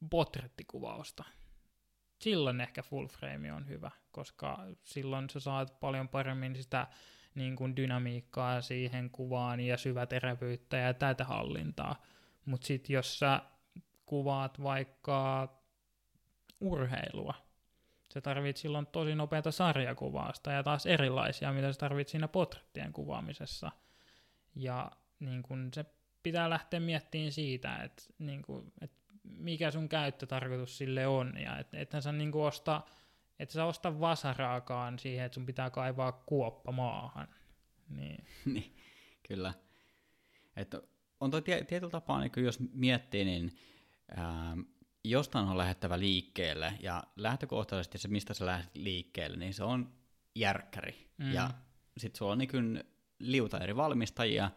[0.10, 1.24] portrettikuvausta,
[2.20, 6.88] silloin ehkä full frame on hyvä, koska silloin sä saat paljon paremmin sitä
[7.36, 11.96] niin kuin dynamiikkaa siihen kuvaan ja syväterävyyttä ja tätä hallintaa.
[12.46, 13.42] Mutta sitten jos sä
[14.06, 15.50] kuvaat vaikka
[16.60, 17.34] urheilua,
[18.14, 23.72] sä tarvit silloin tosi nopeata sarjakuvausta ja taas erilaisia, mitä sä tarvit siinä portrettien kuvaamisessa.
[24.56, 25.86] Ja niin kun se
[26.24, 28.44] pitää lähteä miettimään siitä, että niin
[28.82, 28.92] et
[29.38, 32.82] mikä sun käyttötarkoitus sille on, ja et, ethän sä niinku osta,
[33.40, 37.28] et sä osta vasaraakaan siihen, että sun pitää kaivaa kuoppa maahan.
[37.90, 38.76] Niin, niin
[39.28, 39.54] kyllä.
[40.56, 40.82] Että
[41.20, 43.58] on toi tietyllä tapaa, niin jos miettii, niin
[44.16, 44.58] ää,
[45.04, 49.94] jostain on lähettävä liikkeelle, ja lähtökohtaisesti se, mistä sä lähdet liikkeelle, niin se on
[50.36, 51.10] järkkäri.
[51.18, 51.32] Mm.
[51.34, 51.52] Ja
[51.98, 52.84] sit sulla on niin
[53.20, 54.52] liuta eri valmistajia,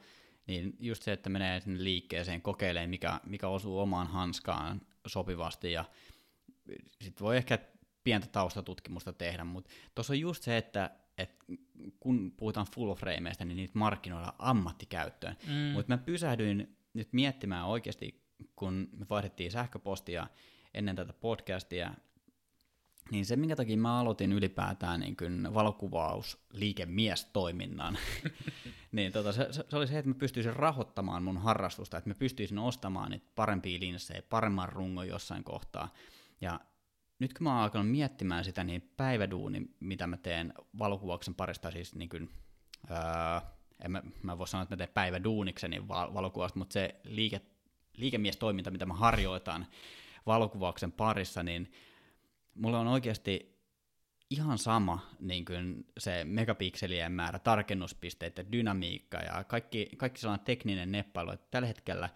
[0.46, 5.84] niin just se, että menee sinne liikkeeseen kokeilemaan, mikä, mikä osuu omaan hanskaan sopivasti ja
[7.00, 7.58] sitten voi ehkä
[8.04, 11.44] pientä taustatutkimusta tehdä, mutta tuossa on just se, että, että
[12.00, 15.36] kun puhutaan full frameista, niin niitä markkinoilla ammattikäyttöön.
[15.46, 15.72] Mm.
[15.72, 18.22] Mutta mä pysähdyin nyt miettimään oikeasti,
[18.56, 20.26] kun me vaihdettiin sähköpostia
[20.74, 21.94] ennen tätä podcastia,
[23.10, 27.98] niin se, minkä takia mä aloitin ylipäätään niin kuin valokuvaus liikemiestoiminnan,
[28.92, 32.58] niin tota, se, se, oli se, että mä pystyisin rahoittamaan mun harrastusta, että mä pystyisin
[32.58, 35.88] ostamaan niitä parempia linssejä, paremman rungon jossain kohtaa.
[36.40, 36.60] Ja
[37.18, 41.94] nyt kun mä oon alkanut miettimään sitä, niin päiväduuni, mitä mä teen valokuvauksen parista, siis
[41.94, 42.30] niin kuin,
[42.90, 42.96] öö,
[43.84, 47.40] en mä, mä voi sanoa, että mä teen päiväduunikseni valokuvausta, mutta se liike,
[47.96, 49.66] liikemiestoiminta, mitä mä harjoitan
[50.26, 51.72] valokuvauksen parissa, niin
[52.54, 53.52] mulla on oikeasti
[54.30, 60.92] ihan sama niin kuin se megapikselien määrä, tarkennuspisteet ja dynamiikka ja kaikki, kaikki sellainen tekninen
[60.92, 62.08] neppailu, että tällä hetkellä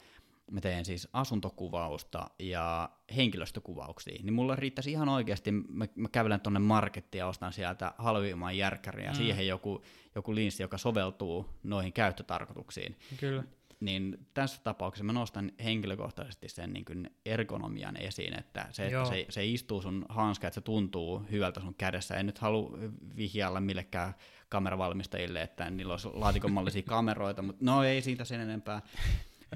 [0.51, 6.61] mä teen siis asuntokuvausta ja henkilöstökuvauksia, niin mulla riittäisi ihan oikeasti, mä, mä kävelen tuonne
[6.61, 9.17] markettiin ja ostan sieltä halvimman järkkäriä ja mm.
[9.17, 9.83] siihen joku,
[10.15, 12.97] joku linssi, joka soveltuu noihin käyttötarkoituksiin.
[13.21, 13.45] Kyllä.
[13.81, 19.27] Niin tässä tapauksessa mä nostan henkilökohtaisesti sen niin kuin ergonomian esiin, että se, että se,
[19.29, 22.17] se istuu sun hanska, että se tuntuu hyvältä sun kädessä.
[22.17, 22.79] En nyt halua
[23.17, 24.15] vihjailla millekään
[24.49, 28.83] kameravalmistajille, että niillä olisi laatikonmallisia kameroita, mutta no ei siitä sen enempää.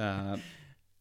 [0.01, 0.43] Öö,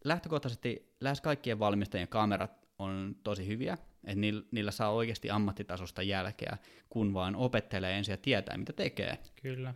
[0.04, 6.58] lähtökohtaisesti lähes kaikkien valmistajien kamerat on tosi hyviä, että niillä saa oikeasti ammattitasosta jälkeä,
[6.90, 9.18] kun vaan opettelee ensin ja tietää, mitä tekee.
[9.42, 9.74] Kyllä.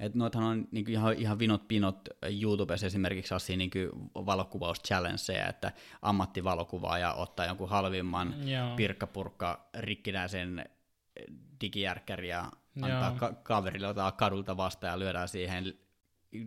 [0.00, 2.08] Et noithan on niinku ihan, ihan vinot pinot
[2.42, 3.78] YouTubessa esimerkiksi sellaisia niinku
[4.14, 5.72] valokuvaus challengeja, että
[6.02, 8.76] ammattivalokuvaaja ottaa jonkun halvimman Joo.
[8.76, 10.64] pirkkapurkka rikkinäisen
[11.60, 12.50] digijärkkäri ja
[12.82, 15.74] antaa ka- kaverille ottaa kadulta vastaan ja lyödään siihen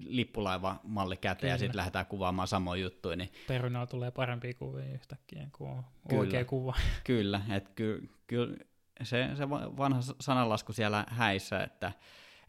[0.06, 1.54] lippulaiva-malli käteen Kyllä.
[1.54, 3.16] ja sitten lähdetään kuvaamaan samoja juttuja.
[3.16, 3.30] Niin...
[3.48, 6.22] Perunalla tulee parempia kuvia yhtäkkiä kuin Kyllä.
[6.22, 6.76] oikea kuva.
[7.04, 8.58] Kyllä, että ky- ky-
[9.04, 11.92] se, se vanha sananlasku siellä häissä, että,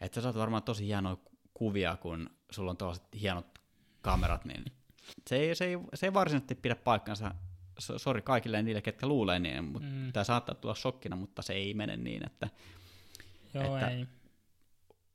[0.05, 1.17] että sä saat varmaan tosi hienoja
[1.53, 3.59] kuvia, kun sulla on tuollaiset hienot
[4.01, 4.65] kamerat, niin
[5.29, 7.35] se ei, se ei, se ei varsinaisesti pidä paikkansa.
[7.79, 10.13] Sori kaikille niille, ketkä luulee niin, mutta mm.
[10.13, 12.49] tämä saattaa tulla shokkina, mutta se ei mene niin, että,
[13.53, 14.07] Joo, että ei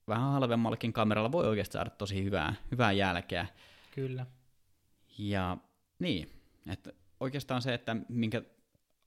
[0.09, 3.47] vähän halvemmallakin kameralla voi oikeasti saada tosi hyvää, hyvää jälkeä.
[3.95, 4.27] Kyllä.
[5.19, 5.57] Ja
[5.99, 8.43] niin, että oikeastaan se, että minkä,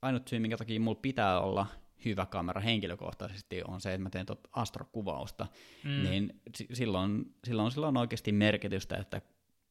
[0.02, 1.66] ainut syy, minkä takia mulla pitää olla
[2.04, 5.46] hyvä kamera henkilökohtaisesti on se, että mä teen tuota astrokuvausta,
[5.84, 6.02] mm.
[6.02, 6.40] niin
[6.72, 9.20] silloin, silloin, silloin on oikeasti merkitystä, että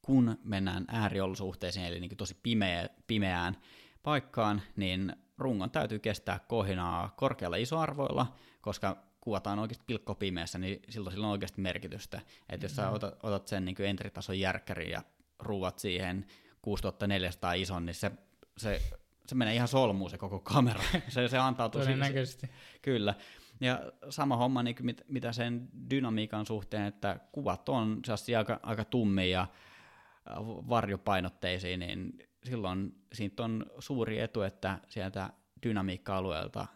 [0.01, 3.57] kun mennään ääriolosuhteisiin, eli niin tosi pimeä, pimeään
[4.03, 11.13] paikkaan, niin rungon täytyy kestää kohinaa korkealla isoarvoilla, koska kuvataan oikeasti pilkko pimeässä, niin silloin
[11.13, 12.21] sillä on oikeasti merkitystä.
[12.49, 12.93] Että jos sä mm.
[12.93, 15.01] otat, otat sen niin entritason järkkärin ja
[15.39, 16.25] ruuvat siihen
[16.61, 18.11] 6400 ison, niin se,
[18.57, 18.81] se,
[19.27, 20.83] se menee ihan solmuun se koko kamera.
[21.09, 21.85] se, se antaa tosi...
[21.85, 22.49] Todennäköisesti.
[22.81, 23.13] Kyllä.
[23.61, 28.01] Ja sama homma niin mit, mitä sen dynamiikan suhteen, että kuvat on
[28.37, 29.47] aika, aika tummia ja
[30.69, 35.29] varjopainotteisia, niin silloin siitä on suuri etu, että sieltä
[35.63, 36.67] dynamiikka-alueelta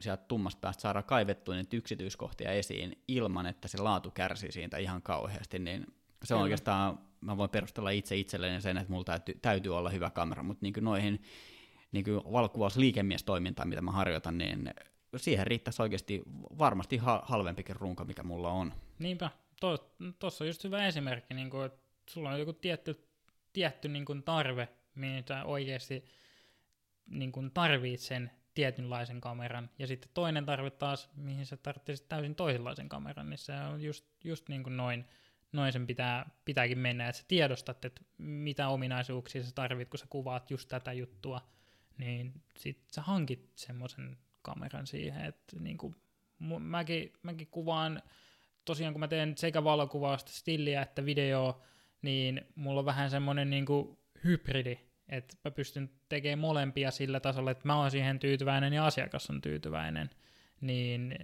[0.00, 5.02] sieltä tummasta päästä saada kaivettua niitä yksityiskohtia esiin ilman, että se laatu kärsii siitä ihan
[5.02, 5.86] kauheasti, niin
[6.24, 10.10] se on oikeastaan, mä voin perustella itse itselleni sen, että mulla täytyy, täytyy olla hyvä
[10.10, 11.22] kamera, mutta niin noihin
[11.92, 14.70] niin valokuvausliikemiestoimintaan, mitä mä harjoitan, niin
[15.16, 16.22] siihen riittäisi oikeasti
[16.58, 18.72] varmasti ha- halvempikin runko, mikä mulla on.
[18.98, 19.30] Niinpä,
[20.18, 21.80] tuossa on just hyvä esimerkki, niin kuin, että
[22.10, 23.08] sulla on joku tietty,
[23.52, 26.04] tietty niin kuin tarve, mitä oikeasti
[27.06, 32.34] niin kuin tarvitset sen tietynlaisen kameran, ja sitten toinen tarve taas, mihin sä tarvitset täysin
[32.34, 35.04] toisenlaisen kameran, niin se on just, just niin kuin noin,
[35.52, 40.06] noin sen pitää, pitääkin mennä, että sä tiedostat, että mitä ominaisuuksia sä tarvit, kun sä
[40.10, 41.48] kuvaat just tätä juttua,
[41.98, 45.96] niin sit sä hankit semmoisen kameran siihen, että niin kuin,
[46.58, 48.02] mäkin, mäkin kuvaan,
[48.64, 51.62] tosiaan kun mä teen sekä valokuvausta, stilliä että video,
[52.02, 54.78] niin mulla on vähän semmoinen niin kuin hybridi,
[55.08, 59.40] että mä pystyn tekemään molempia sillä tasolla, että mä oon siihen tyytyväinen ja asiakas on
[59.40, 60.10] tyytyväinen,
[60.60, 61.14] niin,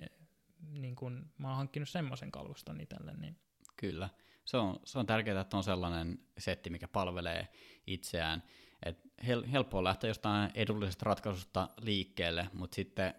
[0.72, 3.14] niin kun mä oon hankkinut semmoisen kaluston itselle.
[3.14, 3.36] Niin.
[3.76, 4.08] Kyllä.
[4.44, 7.48] Se on, se on tärkeää, että on sellainen setti, mikä palvelee
[7.86, 8.42] itseään.
[8.84, 13.14] Et hel, helppoa lähteä jostain edullisesta ratkaisusta liikkeelle, mutta sitten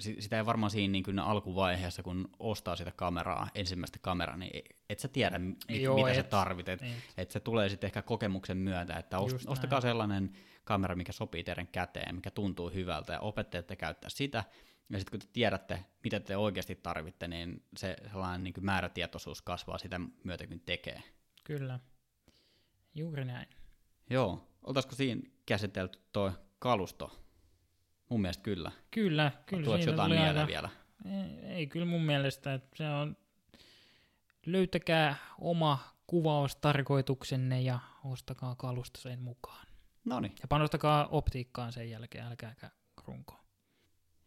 [0.00, 5.08] sitä ei varmaan siinä niin alkuvaiheessa, kun ostaa sitä kameraa, ensimmäistä kameraa, niin et sä
[5.08, 6.80] tiedä, mit, Joo, mitä et, sä tarvitset.
[6.80, 6.96] Niin.
[7.16, 10.32] Et se tulee sitten ehkä kokemuksen myötä, että ost, ostakaa sellainen
[10.64, 14.44] kamera, mikä sopii teidän käteen, mikä tuntuu hyvältä, ja opettelette käyttää sitä,
[14.90, 19.78] ja sitten kun te tiedätte, mitä te oikeasti tarvitte, niin se sellainen niin määrätietoisuus kasvaa
[19.78, 21.02] sitä myötä, kun tekee.
[21.44, 21.80] Kyllä,
[22.94, 23.48] juuri näin.
[24.10, 27.18] Joo, oltaisiko siinä käsitelty tuo kalusto?
[28.08, 28.72] Mun mielestä kyllä.
[28.90, 29.64] Kyllä, kyllä.
[29.64, 30.46] Tuoksi jotain mieleen aika...
[30.46, 30.68] vielä?
[31.04, 33.16] Ei, ei, kyllä mun mielestä, että se on,
[34.46, 39.66] löytäkää oma kuvaustarkoituksenne ja ostakaa kalusta sen mukaan.
[40.04, 40.34] Noniin.
[40.42, 42.70] Ja panostakaa optiikkaan sen jälkeen, älkääkä
[43.06, 43.40] runkoon.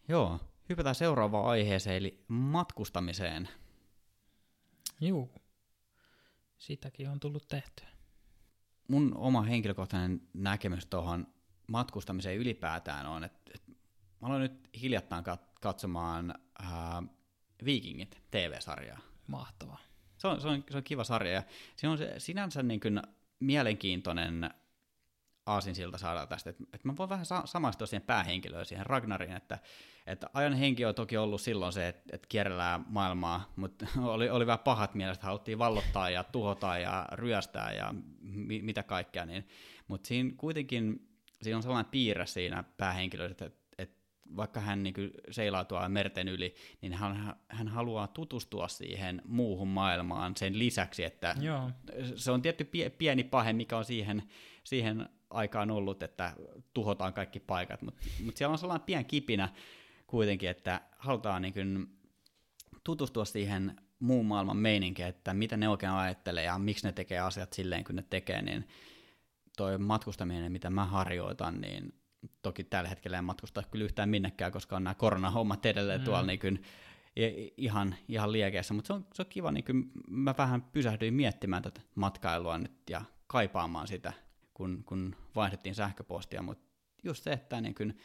[0.07, 3.49] Joo, hypätään seuraavaan aiheeseen, eli matkustamiseen.
[5.01, 5.31] Juu,
[6.57, 7.94] sitäkin on tullut tehtyä.
[8.87, 11.27] Mun oma henkilökohtainen näkemys tuohon
[11.67, 13.71] matkustamiseen ylipäätään on, että, että
[14.21, 15.23] mä aloin nyt hiljattain
[15.61, 16.33] katsomaan
[16.63, 16.69] äh,
[17.65, 18.99] Vikingit TV-sarjaa.
[19.27, 19.79] Mahtavaa.
[20.17, 21.43] Se on, se on, se on kiva sarja ja
[21.75, 23.01] se on se, sinänsä niin kuin
[23.39, 24.49] mielenkiintoinen
[25.45, 29.59] aasinsilta saadaan tästä, että, että mä voin vähän sa- samaistua siihen päähenkilöön, siihen Ragnariin, että,
[30.07, 34.47] että ajan henki on toki ollut silloin se, että, että kierrellään maailmaa, mutta oli, oli
[34.47, 39.47] vähän pahat mielestä, haluttiin vallottaa ja tuhota ja ryöstää ja mi- mitä kaikkea, niin,
[39.87, 41.09] mutta siinä kuitenkin
[41.41, 43.65] siinä on sellainen piirre siinä päähenkilössä, että,
[44.35, 44.93] vaikka hän niin
[45.31, 51.35] seilaa tuolla merten yli, niin hän, hän haluaa tutustua siihen muuhun maailmaan sen lisäksi, että
[51.39, 51.71] Joo.
[52.15, 54.23] se on tietty pieni pahe, mikä on siihen,
[54.63, 56.33] siihen aikaan ollut, että
[56.73, 59.49] tuhotaan kaikki paikat, mutta mut siellä on sellainen pieni kipinä
[60.07, 61.87] kuitenkin, että halutaan niin kuin
[62.83, 67.53] tutustua siihen muun maailman meininkiin, että mitä ne oikein ajattelee ja miksi ne tekee asiat
[67.53, 68.67] silleen, kun ne tekee, niin
[69.57, 71.93] toi matkustaminen, mitä mä harjoitan, niin
[72.41, 76.05] toki tällä hetkellä en matkusta kyllä yhtään minnekään, koska on nämä koronahommat edelleen mm.
[76.05, 76.63] tuolla niin kuin
[77.57, 81.63] ihan, ihan liekeessä, mutta se on, se on kiva, niin kuin mä vähän pysähdyin miettimään
[81.63, 84.13] tätä matkailua nyt ja kaipaamaan sitä,
[84.55, 86.65] kun, kun vaihdettiin sähköpostia, mutta
[87.03, 87.97] just se, että niin kuin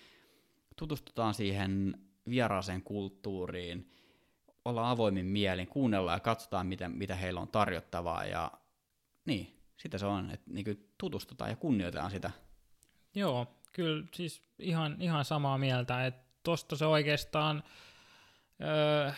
[0.77, 1.95] tutustutaan siihen
[2.29, 3.91] vieraaseen kulttuuriin,
[4.65, 8.53] olla avoimin mielin, kuunnellaan ja katsotaan, mitä, mitä heillä on tarjottavaa ja
[9.25, 12.31] niin, sitä se on, että niin tutustutaan ja kunnioitetaan sitä.
[13.15, 17.63] Joo, kyllä siis ihan, ihan samaa mieltä, että tosta se oikeastaan
[18.63, 19.13] öö,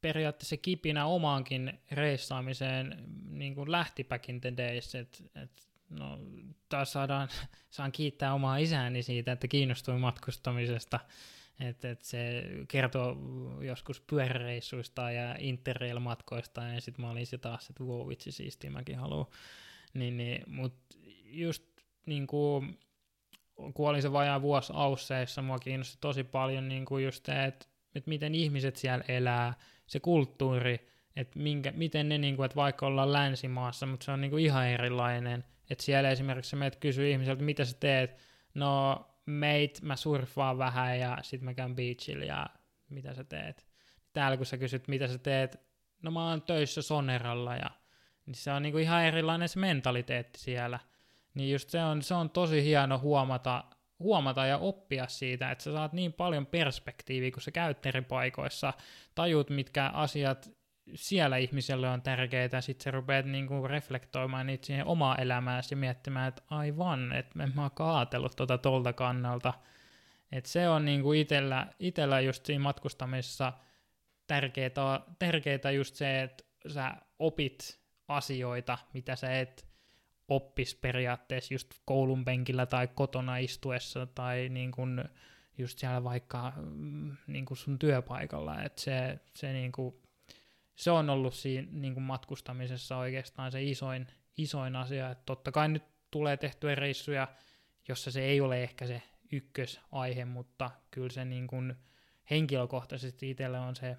[0.00, 6.18] periaatteessa kipinä omaankin reissaamiseen niin kuin lähti back in the days, että et, no
[6.68, 7.28] taas saadaan,
[7.70, 11.00] saan kiittää omaa isääni siitä, että kiinnostuin matkustamisesta,
[11.60, 13.16] että et se kertoo
[13.62, 18.98] joskus pyöräreissuista ja interrail-matkoista, ja sitten mä olin se taas, että wow, vitsi siistiä, mäkin
[18.98, 19.26] haluan.
[19.94, 21.64] Niin, niin, Mutta just
[22.06, 22.78] niin kuin,
[23.74, 28.08] kun olin se vajaa vuosi Ausseissa, mua kiinnosti tosi paljon niin kuin just että, että
[28.08, 29.54] miten ihmiset siellä elää,
[29.86, 30.88] se kulttuuri,
[31.18, 34.44] että minkä, miten ne, niin kuin, että vaikka ollaan länsimaassa, mutta se on niin kuin
[34.44, 38.18] ihan erilainen, että siellä esimerkiksi meidät kysyy ihmiseltä, mitä sä teet,
[38.54, 42.46] no meit, mä surffaan vähän ja sit mä käyn beachillä ja
[42.88, 43.66] mitä sä teet.
[44.12, 45.60] Täällä kun sä kysyt, mitä sä teet,
[46.02, 47.70] no mä oon töissä Soneralla ja
[48.26, 50.78] niin se on niinku ihan erilainen se mentaliteetti siellä.
[51.34, 53.64] Niin just se on, se on tosi hieno huomata,
[53.98, 58.72] huomata ja oppia siitä, että sä saat niin paljon perspektiiviä, kun sä käyt eri paikoissa,
[59.14, 60.57] tajut, mitkä asiat
[60.94, 66.28] siellä ihmiselle on tärkeitä, sitten sä rupeat niinku reflektoimaan niitä siihen omaa elämääsi ja miettimään,
[66.28, 69.54] että aivan, että en mä oon kaatellut tuota tolta kannalta.
[70.32, 73.52] että se on niinku itellä, itellä just siinä matkustamisessa
[74.26, 79.68] tärkeää, tärkeää just se, että sä opit asioita, mitä sä et
[80.28, 85.04] oppis periaatteessa just koulun penkillä tai kotona istuessa tai niin kun
[85.58, 90.00] just siellä vaikka mm, niin kun sun työpaikalla, että se, se, niin kun,
[90.78, 94.06] se on ollut siinä niin kun matkustamisessa oikeastaan se isoin,
[94.36, 97.28] isoin asia, että totta kai nyt tulee tehtyä reissuja,
[97.88, 99.02] jossa se ei ole ehkä se
[99.32, 101.74] ykkösaihe, mutta kyllä se niin kun
[102.30, 103.96] henkilökohtaisesti itselle on se,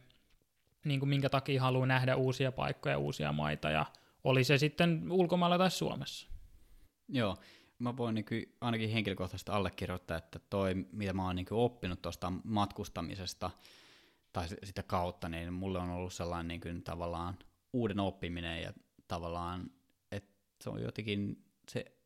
[0.85, 3.85] niin kuin minkä takia haluaa nähdä uusia paikkoja, uusia maita ja
[4.23, 6.27] oli se sitten ulkomailla tai Suomessa.
[7.07, 7.37] Joo,
[7.79, 12.33] mä voin niin kuin ainakin henkilökohtaisesti allekirjoittaa, että toi, mitä mä oon niin oppinut tuosta
[12.43, 13.51] matkustamisesta
[14.33, 17.37] tai sitä kautta, niin mulle on ollut sellainen niin kuin tavallaan
[17.73, 18.73] uuden oppiminen ja
[19.07, 19.71] tavallaan,
[20.11, 21.99] että se on jotenkin se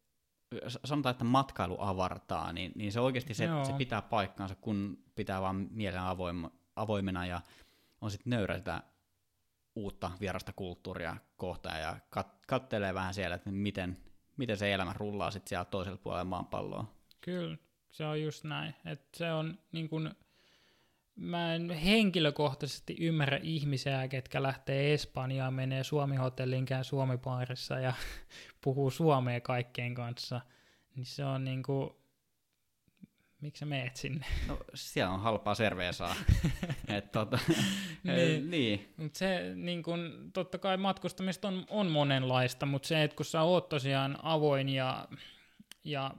[0.85, 5.67] sanotaan, että matkailu avartaa, niin, niin se oikeasti se, se pitää paikkaansa, kun pitää vaan
[5.71, 7.41] mielen avoim, avoimena ja
[8.01, 8.83] on sitten nöyrä sitä
[9.75, 13.97] uutta vierasta kulttuuria kohtaan ja kat- kattelee vähän siellä, että miten,
[14.37, 16.85] miten se elämä rullaa sitten siellä toisella puolella maanpalloa.
[17.21, 17.57] Kyllä,
[17.91, 18.75] se on just näin.
[18.85, 20.15] että se on niin kun,
[21.15, 27.93] mä en henkilökohtaisesti ymmärrä ihmisiä, ketkä lähtee Espanjaan, menee Suomi-hotellinkään Suomi-paarissa ja
[28.63, 30.41] puhuu suomea kaikkien kanssa.
[30.95, 31.89] Niin se on niin kuin,
[33.41, 34.25] miksi sä meet sinne?
[34.47, 36.15] No siellä on halpaa serveesaa.
[36.97, 37.39] Et, tota,
[38.03, 38.51] niin.
[38.51, 38.93] niin.
[38.97, 43.41] Mut se niin kun, totta kai matkustamista on, on monenlaista, mutta se, että kun sä
[43.41, 45.07] oot tosiaan avoin ja,
[45.83, 46.11] ja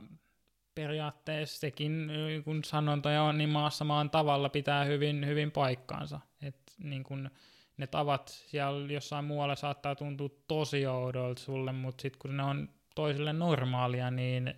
[0.74, 2.10] periaatteessa sekin,
[2.44, 6.20] kun sanontoja on, niin maassa maan tavalla pitää hyvin, hyvin paikkaansa.
[6.42, 7.30] Et niin kun
[7.76, 12.68] ne tavat siellä jossain muualla saattaa tuntua tosi oudolta sulle, mutta sitten kun ne on
[12.94, 14.54] toisille normaalia, niin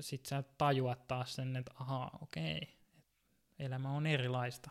[0.00, 2.68] sit sä tajuat taas sen, että ahaa, okei,
[3.58, 4.70] elämä on erilaista.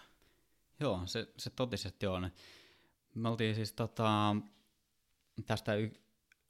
[0.80, 2.32] Joo, se, se totisesti on.
[3.16, 4.36] Me oltiin siis tota,
[5.45, 5.93] tästä y-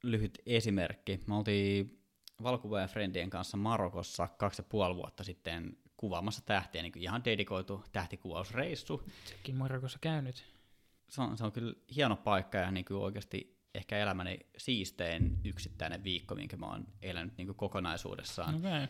[0.02, 1.20] lyhyt esimerkki.
[1.26, 2.01] Me oltiin
[2.42, 9.08] valokuvaajan Friendien kanssa Marokossa kaksi ja puoli vuotta sitten kuvaamassa tähtiä, niin ihan dedikoitu tähtikuvausreissu.
[9.24, 10.44] Sekin Marokossa käynyt.
[11.08, 16.04] Se on, se on kyllä hieno paikka ja niin kuin oikeasti ehkä elämäni siistein yksittäinen
[16.04, 18.54] viikko, minkä mä oon elänyt niin kokonaisuudessaan.
[18.54, 18.86] Okay.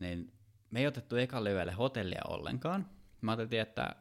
[0.00, 0.32] Niin
[0.70, 2.86] me ei otettu ekalle yölle hotellia ollenkaan.
[3.20, 3.96] Mä ajattelin, että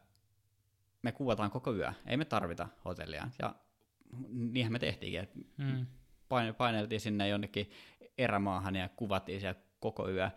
[1.02, 3.30] me kuvataan koko yö, ei me tarvita hotellia.
[3.42, 3.56] Ja
[4.30, 5.86] niinhän me tehtiinkin, että Mm.
[6.58, 7.70] paineltiin sinne jonnekin
[8.20, 10.30] erämaahan ja kuvattiin siellä koko yö.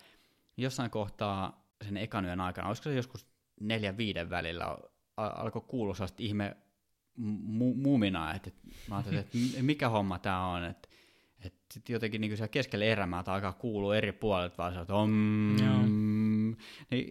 [0.57, 3.27] Jossain kohtaa sen ekan yön aikana, olisiko se joskus
[3.61, 4.79] neljän viiden välillä, al-
[5.17, 6.57] alkoi kuulua sellaista ihme
[7.19, 10.89] mu- muminaa, että että mä ajattelin, että mikä homma tämä on, että
[11.45, 15.83] että sitten jotenkin niin siellä keskellä erämaata alkaa kuulua eri puolet vaan sieltä om, Joo.
[16.91, 17.11] niin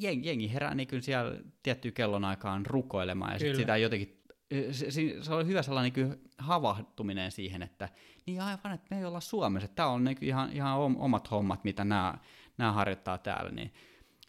[0.00, 3.60] jengi, jengi herää niin siellä tiettyyn kellon aikaan rukoilemaan ja sit Kyllä.
[3.60, 4.22] sitä jotenkin
[4.70, 7.88] se, se, se oli hyvä sellainen niin havahtuminen siihen, että
[8.26, 11.64] niin aivan, että me ei olla Suomessa, tämä on niin ihan, ihan om- omat hommat,
[11.64, 12.18] mitä nämä,
[12.58, 13.74] nämä harjoittaa täällä, niin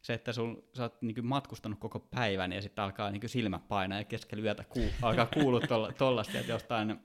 [0.01, 3.97] se, että sul, sä oot niin matkustanut koko päivän ja sitten alkaa niin silmä painaa
[3.97, 5.61] ja keskellä yötä ku, alkaa kuulua
[5.97, 6.99] tollasta, että jostain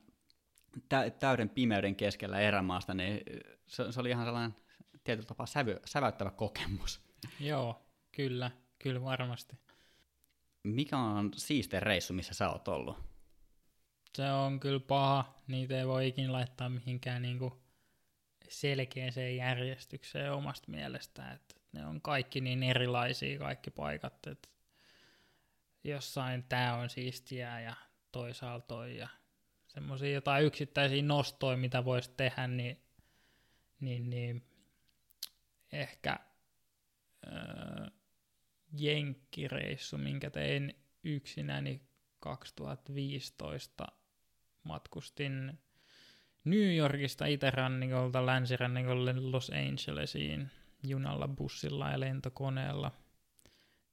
[0.89, 3.21] tä, täyden pimeyden keskellä erämaasta, niin
[3.67, 4.57] se, se oli ihan sellainen
[5.05, 7.01] tietyllä tapaa sävy, säväyttävä kokemus.
[7.41, 7.83] Joo,
[8.13, 9.57] kyllä, kyllä varmasti.
[10.63, 13.08] Mikä on siiste reissu, missä sä oot ollut?
[14.15, 15.35] Se on kyllä paha.
[15.47, 17.63] Niitä ei voi ikinä laittaa mihinkään niinku
[18.49, 21.33] selkeäseen järjestykseen omasta mielestä.
[21.33, 24.49] Et ne on kaikki niin erilaisia kaikki paikat, että
[25.85, 27.75] jossain tämä on siistiä ja
[28.13, 29.09] toisaalta toi ja
[29.69, 32.83] semmoisia jotain yksittäisiä nostoja, mitä voisi tehdä, niin,
[33.81, 34.47] niin, niin
[35.73, 36.19] ehkä
[37.27, 37.87] öö,
[38.73, 41.88] jenkkireissu, minkä tein yksinäni
[42.21, 43.87] 2015
[44.63, 45.59] matkustin
[46.45, 50.51] New Yorkista itärannikolta länsirannikolle Los Angelesiin
[50.83, 52.93] junalla, bussilla ja lentokoneella.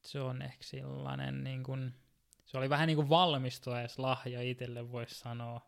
[0.05, 1.93] Se on ehkä sellainen, niin kuin,
[2.45, 5.61] se oli vähän niin kuin valmistuaislahja itselle, voisi sanoa,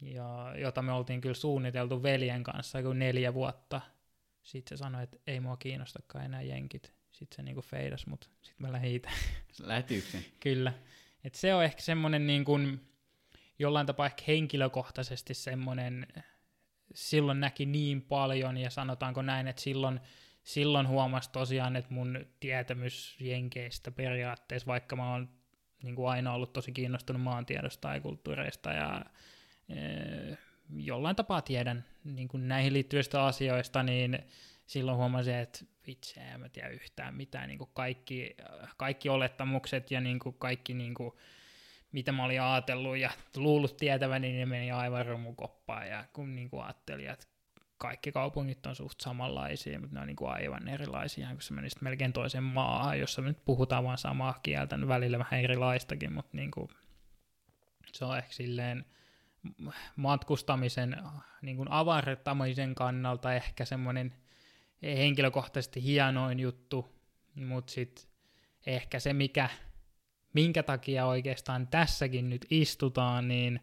[0.00, 3.80] ja, jota me oltiin kyllä suunniteltu veljen kanssa kuin neljä vuotta.
[4.42, 6.92] Sitten se sanoi, että ei mua kiinnostakaan enää jenkit.
[7.12, 9.08] Sitten se niinku feidas, mutta sitten mä lähdin itse.
[9.62, 10.24] Lähet yksin.
[10.40, 10.72] Kyllä.
[11.24, 12.80] Et se on ehkä semmoinen niin kuin,
[13.58, 16.06] jollain tapaa ehkä henkilökohtaisesti semmoinen,
[16.94, 20.00] silloin näki niin paljon ja sanotaanko näin, että silloin,
[20.42, 25.28] silloin huomasi tosiaan, että mun tietämys jenkeistä periaatteessa, vaikka mä oon
[25.82, 29.04] niin kuin aina ollut tosi kiinnostunut maantiedosta ja kulttuureista ja
[29.68, 29.76] e,
[30.76, 34.18] jollain tapaa tiedän niin kuin näihin liittyvistä asioista, niin
[34.66, 38.36] silloin huomasin, että vitsi, en mä tiedä yhtään mitään, niin kuin kaikki,
[38.76, 41.12] kaikki olettamukset ja niin kuin kaikki, niin kuin,
[41.92, 46.50] mitä mä olin ajatellut ja luullut tietäväni, niin ne meni aivan romukoppaan, ja kun niin
[46.50, 47.26] kuin ajattelin, että
[47.78, 51.82] kaikki kaupungit on suht samanlaisia, mutta ne on niin kuin aivan erilaisia, kun sä menisit
[51.82, 56.36] melkein toiseen maahan, jossa me nyt puhutaan vaan samaa kieltä, no välillä vähän erilaistakin, mutta
[56.36, 56.68] niin kuin,
[57.92, 58.84] se on ehkä silleen
[59.96, 60.96] matkustamisen
[61.42, 64.14] niin kuin avartamisen kannalta ehkä semmoinen
[64.82, 66.86] henkilökohtaisesti hienoin juttu,
[67.34, 68.04] mutta sitten
[68.66, 69.48] ehkä se, mikä,
[70.34, 73.60] minkä takia oikeastaan tässäkin nyt istutaan, niin,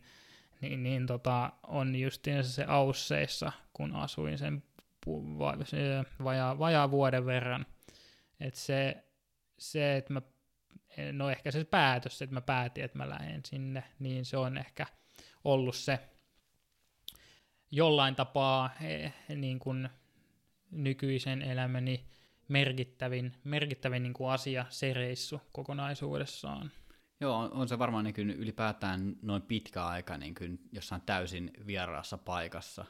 [0.61, 4.63] niin, niin tota, on justiinsa se Ausseissa, kun asuin sen
[6.24, 7.66] vajaa, vajaa vuoden verran.
[8.39, 9.03] Et se,
[9.57, 10.22] se, että mä,
[11.11, 14.86] no ehkä se päätös, että mä päätin, että mä lähden sinne, niin se on ehkä
[15.43, 15.99] ollut se
[17.72, 19.89] jollain tapaa eh, niin kuin
[20.72, 22.05] nykyisen elämäni
[22.47, 26.72] merkittävin, merkittävin niin kuin asia, se reissu kokonaisuudessaan.
[27.20, 31.51] Joo, on, on se varmaan niin kuin ylipäätään noin pitkä aika niin kuin jossain täysin
[31.68, 32.86] vieraassa paikassa.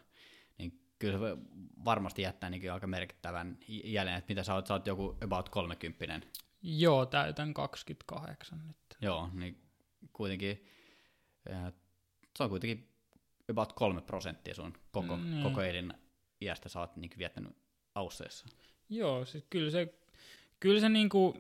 [0.58, 1.38] Niin kyllä se
[1.86, 5.50] varmasti jättää niin kuin aika merkittävän jäljen, että mitä sä oot, sä oot joku about
[5.50, 6.28] 30
[6.62, 8.78] Joo, täytän 28 nyt.
[9.02, 9.62] Joo, niin
[10.14, 10.66] kuitenkin,
[12.38, 12.90] se on kuitenkin
[13.52, 15.44] about kolme prosenttia sun koko, Mm.
[15.44, 15.94] koko elin
[16.42, 17.58] iästä sä oot niin viettänyt
[17.96, 18.46] Ausseissa.
[18.90, 19.94] Joo, siis kyllä se,
[20.60, 21.38] kyllä se niinku,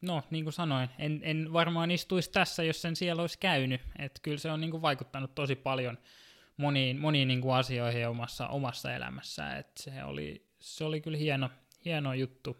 [0.00, 3.80] no niin kuin sanoin, en, en varmaan istuisi tässä, jos sen siellä olisi käynyt.
[3.98, 5.98] että kyllä se on niinku vaikuttanut tosi paljon
[6.56, 9.56] moniin, moniin niinku asioihin omassa, omassa elämässä.
[9.56, 11.50] Et se, oli, se oli kyllä hieno,
[11.84, 12.56] hieno juttu,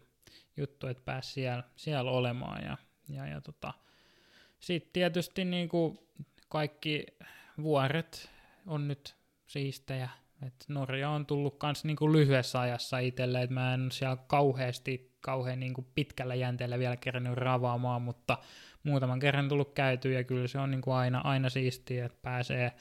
[0.57, 2.63] juttu että pääsi siellä, siellä olemaan.
[2.63, 2.77] Ja,
[3.09, 3.73] ja, ja tota,
[4.59, 6.07] sitten tietysti niinku
[6.49, 7.05] kaikki
[7.61, 8.29] vuoret
[8.65, 9.15] on nyt
[9.47, 10.09] siistejä.
[10.41, 15.59] Et Norja on tullut kans niinku lyhyessä ajassa itselle, että mä en siellä kauheasti, kauhean
[15.59, 18.37] niinku pitkällä jänteellä vielä kerännyt ravaamaan, mutta
[18.83, 22.73] muutaman kerran tullut käyty ja kyllä se on niinku aina, aina siistiä, että pääsee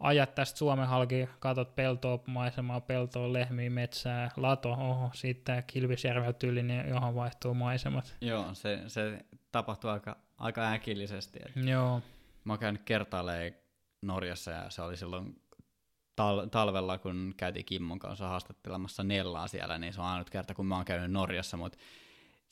[0.00, 6.62] ajat tästä Suomen halki, katot peltoa, maisemaa, peltoa, lehmiä, metsää, lato, oho, sitten Kilpisjärveltä yli,
[6.62, 8.16] niin johon vaihtuu maisemat.
[8.20, 11.38] Joo, se, se tapahtuu aika, aika äkillisesti.
[11.46, 12.02] Et Joo,
[12.44, 13.54] mä oon käynyt kertaalleen
[14.02, 15.42] Norjassa ja se oli silloin
[16.20, 20.66] tal- talvella, kun käytiin Kimmon kanssa haastattelemassa Nellaa siellä, niin se on ainut kerta, kun
[20.66, 21.78] mä oon käynyt Norjassa, mutta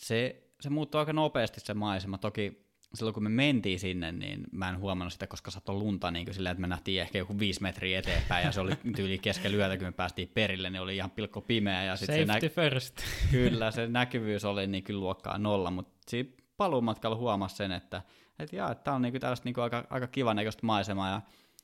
[0.01, 2.19] se, se muuttui aika nopeasti se maisema.
[2.19, 6.35] Toki silloin kun me mentiin sinne, niin mä en huomannut sitä, koska satoi lunta niin
[6.35, 9.77] silleen, että me nähtiin ehkä joku viisi metriä eteenpäin, ja se oli tyyli keskellä yötä,
[9.77, 11.85] kun me päästiin perille, niin oli ihan pilkko pimeä.
[11.85, 12.97] Ja sit Safety se nä- first.
[13.31, 18.03] Kyllä, se näkyvyys oli niin kyllä luokkaa nolla, mutta siinä paluumatkalla huomasi sen, että
[18.39, 21.21] että jaa, tämä on niinku tällaista niinku aika, aika kivan näköistä maisemaa, ja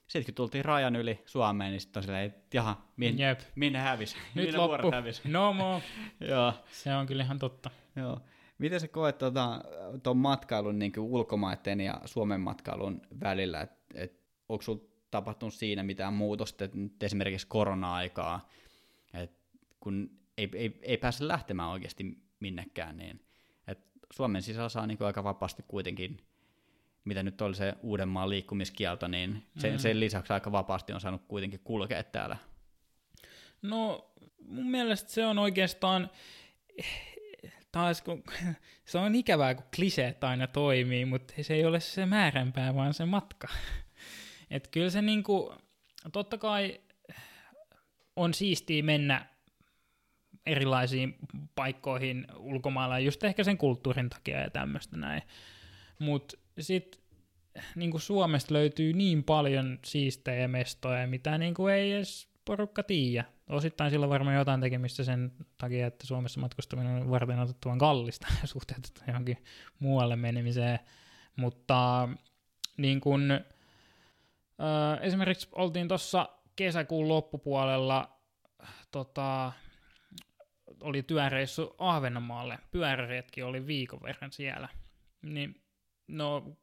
[0.06, 3.40] sitten kun tultiin rajan yli Suomeen, niin sitten on silleen, että jaha, min, Jep.
[3.54, 4.16] minne hävisi?
[4.34, 4.90] Nyt minne loppu.
[4.92, 5.22] hävisi?
[5.24, 5.82] No more.
[6.30, 6.52] Joo.
[6.70, 7.70] Se on kyllä ihan totta.
[7.96, 8.20] Joo.
[8.58, 9.32] Miten sä koet tuon
[9.92, 16.14] tota, matkailun niin ulkomaiden ja Suomen matkailun välillä, että et, onko sulla tapahtunut siinä mitään
[16.14, 18.48] muutosta, että nyt esimerkiksi korona-aikaa,
[19.14, 19.40] että
[19.80, 23.20] kun ei, ei, ei pääse lähtemään oikeasti minnekään, niin
[23.66, 26.16] että Suomen sisällä saa niin aika vapaasti kuitenkin,
[27.04, 29.78] mitä nyt oli se Uudenmaan liikkumiskielto, niin sen, mm.
[29.78, 32.36] sen lisäksi aika vapaasti on saanut kuitenkin kulkea täällä.
[33.62, 34.10] No
[34.48, 36.10] mun mielestä se on oikeastaan
[37.72, 38.22] taas kun,
[38.84, 43.04] se on ikävää, kun kliseet aina toimii, mutta se ei ole se määränpää, vaan se
[43.04, 43.48] matka.
[44.50, 45.54] Et kyllä se niinku,
[46.12, 46.80] totta kai
[48.16, 49.26] on siistiä mennä
[50.46, 51.16] erilaisiin
[51.54, 55.22] paikkoihin ulkomailla just ehkä sen kulttuurin takia ja tämmöistä näin.
[55.98, 57.00] Mutta sitten
[57.74, 63.24] niin Suomesta löytyy niin paljon siistejä mestoja, mitä niin kuin ei edes porukka tiedä.
[63.48, 68.26] Osittain sillä on varmaan jotain tekemistä sen takia, että Suomessa matkustaminen on varten otettavan kallista
[68.44, 69.44] suhteutettu johonkin
[69.78, 70.78] muualle menemiseen.
[71.36, 72.08] Mutta
[72.76, 73.42] niin kun, ö,
[75.00, 78.18] esimerkiksi oltiin tuossa kesäkuun loppupuolella,
[78.90, 79.52] tota,
[80.80, 84.68] oli työreissu Ahvenanmaalle, pyöräretki oli viikon verran siellä.
[85.22, 85.63] Niin,
[86.08, 86.56] no,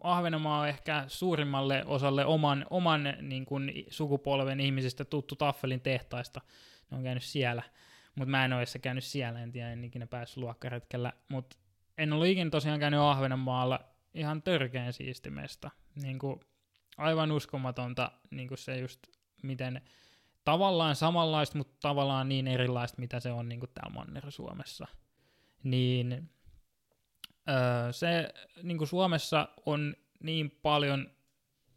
[0.00, 6.40] Ahvenanmaa on ehkä suurimmalle osalle oman, oman niin kuin, sukupolven ihmisistä tuttu Taffelin tehtaista.
[6.90, 7.62] Ne on käynyt siellä,
[8.14, 11.12] mutta mä en ole edes käynyt siellä, en tiedä, en ikinä päässyt luokkaretkellä.
[11.28, 11.56] Mutta
[11.98, 13.80] en ole ikinä tosiaan käynyt Ahvenanmaalla
[14.14, 15.70] ihan törkeän siistimesta.
[16.02, 16.40] Niin kuin,
[16.96, 19.00] aivan uskomatonta niin kuin se just,
[19.42, 19.82] miten
[20.44, 24.86] tavallaan samanlaista, mutta tavallaan niin erilaista, mitä se on niin kuin täällä Manner-Suomessa.
[25.62, 26.30] Niin
[27.48, 31.10] Öö, se niin kuin Suomessa on niin paljon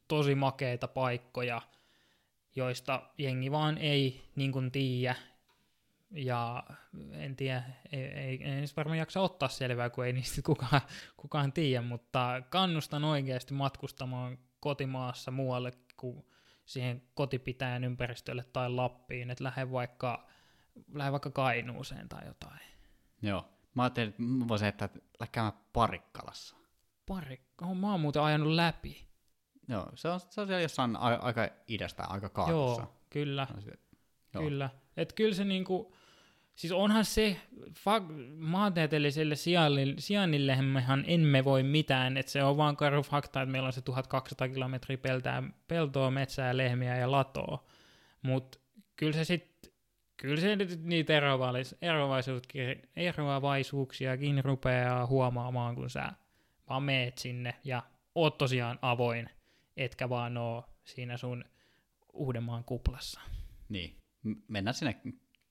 [0.08, 1.62] tosi makeita paikkoja,
[2.56, 5.16] joista jengi vaan ei niin kuin tiedä.
[6.12, 6.64] Ja
[7.12, 10.82] en tiedä, ei, ei, ei varmaan jaksa ottaa selvää, kun ei niistä kukaan,
[11.18, 16.26] kukaan tiedä, mutta kannustan oikeasti matkustamaan kotimaassa muualle kuin
[16.66, 20.28] siihen kotipitäjän ympäristölle tai Lappiin, että lähde vaikka,
[20.94, 22.60] lähde vaikka Kainuuseen tai jotain.
[23.22, 23.46] Joo,
[23.76, 24.90] Mä ajattelin, että mä voisin heittää
[25.32, 26.56] käymään Parikkalassa.
[27.06, 27.66] Parikka?
[27.66, 29.08] Oh, mä oon muuten ajanut läpi.
[29.68, 32.82] Joo, se on, se on siellä jossain a- aika idästä, aika kaakkossa.
[32.82, 33.48] Joo, kyllä.
[33.56, 33.72] No, se,
[34.34, 34.44] joo.
[34.44, 34.70] Kyllä.
[34.98, 35.96] Et kyllä se niinku,
[36.56, 39.36] siis onhan se, fa- maantieteelliselle
[39.98, 44.48] sijainnillemmehan emme voi mitään, että se on vaan karu fakta, että meillä on se 1200
[44.50, 47.66] kilometriä peltää, peltoa, metsää, lehmiä ja latoa.
[48.22, 48.60] Mutta
[48.96, 49.49] kyllä se sitten
[50.22, 51.14] kyllä se nyt niitä
[52.96, 56.14] eroavaisuuksiakin rupeaa huomaamaan, kun sä
[56.70, 57.84] vaan meet sinne ja
[58.16, 59.30] oot tosiaan avoin,
[59.78, 61.46] etkä vaan oo siinä sun
[62.14, 63.22] Uudenmaan kuplassa.
[63.70, 63.98] Niin,
[64.48, 65.02] mennään sinne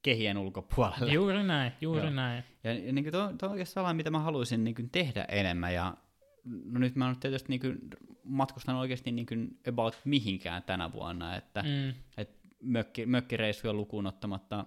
[0.03, 1.12] kehien ulkopuolelle.
[1.12, 2.11] Juuri näin, juuri Joo.
[2.11, 2.45] näin.
[2.64, 5.97] Ja, ja niin tuo, tuo on oikeastaan mitä mä haluaisin niin tehdä enemmän, ja
[6.45, 7.79] no nyt mä oon tietysti niin kuin,
[8.25, 11.95] matkustanut oikeasti niin kuin about mihinkään tänä vuonna, että mm.
[12.16, 14.67] et mökki, mökkireissuja lukuun ottamatta.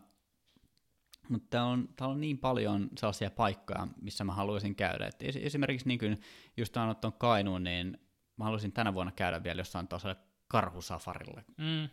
[1.30, 5.07] Mutta täällä on, täällä on niin paljon sellaisia paikkoja, missä mä haluaisin käydä.
[5.07, 6.22] Et esimerkiksi niin kuin
[6.57, 7.97] just on tuon Kainuun, niin
[8.38, 10.15] mä haluaisin tänä vuonna käydä vielä jossain tuossa
[10.47, 11.45] karhusafarille.
[11.57, 11.89] Mm.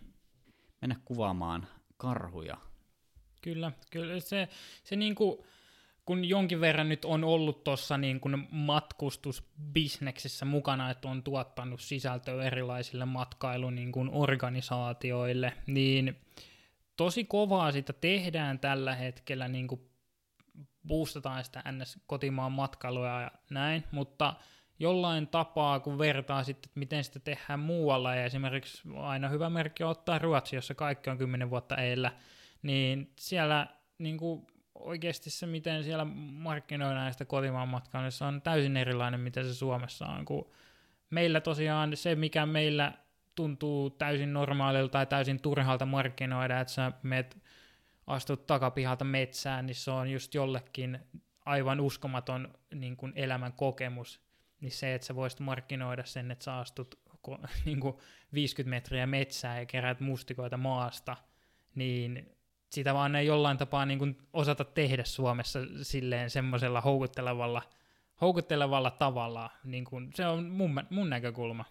[0.80, 1.66] Mennä kuvaamaan
[1.96, 2.56] karhuja.
[3.42, 4.48] Kyllä, kyllä se,
[4.84, 5.38] se niin kuin,
[6.08, 8.20] kun jonkin verran nyt on ollut tuossa niin
[8.50, 16.20] matkustusbisneksessä mukana, että on tuottanut sisältöä erilaisille matkailun niin organisaatioille, niin
[16.96, 19.80] tosi kovaa sitä tehdään tällä hetkellä, niin kuin
[20.86, 24.34] boostataan sitä NS kotimaan matkailua ja näin, mutta
[24.78, 29.84] jollain tapaa, kun vertaa sitten, että miten sitä tehdään muualla, ja esimerkiksi aina hyvä merkki
[29.84, 32.12] on ottaa Ruotsi, jossa kaikki on kymmenen vuotta eillä,
[32.62, 33.66] niin siellä
[33.98, 34.46] niin kuin
[34.80, 40.06] oikeasti se, miten siellä markkinoidaan sitä kotimaan matkaa, se on täysin erilainen, mitä se Suomessa
[40.06, 40.24] on.
[40.24, 40.50] Kun
[41.10, 42.92] meillä tosiaan se, mikä meillä
[43.34, 47.38] tuntuu täysin normaalilta tai täysin turhalta markkinoida, että sä meet,
[48.06, 50.98] astut takapihalta metsään, niin se on just jollekin
[51.44, 54.20] aivan uskomaton niin kuin elämän kokemus.
[54.60, 57.96] Niin se, että sä voisit markkinoida sen, että sä astut ko- niin kuin
[58.34, 61.16] 50 metriä metsää ja keräät mustikoita maasta,
[61.74, 62.37] niin
[62.70, 67.62] sitä vaan ei jollain tapaa niin kuin osata tehdä Suomessa silleen semmoisella houkuttelevalla,
[68.20, 69.50] houkuttelevalla tavalla.
[69.64, 71.64] Niin kuin, se on mun, mun näkökulma.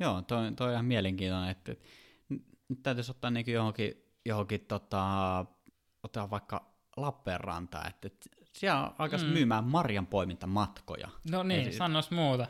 [0.00, 3.94] Joo, toi, toi on ihan mielenkiintoinen, että että nyt täytyisi ottaa niin johonkin,
[4.24, 5.04] johonkin tota,
[6.02, 9.32] ottaa vaikka Lappeenranta, että, että siellä alkaisi Mm.
[9.32, 11.08] myymään marjanpoimintamatkoja.
[11.30, 12.46] No niin, Eli- sanos muuta.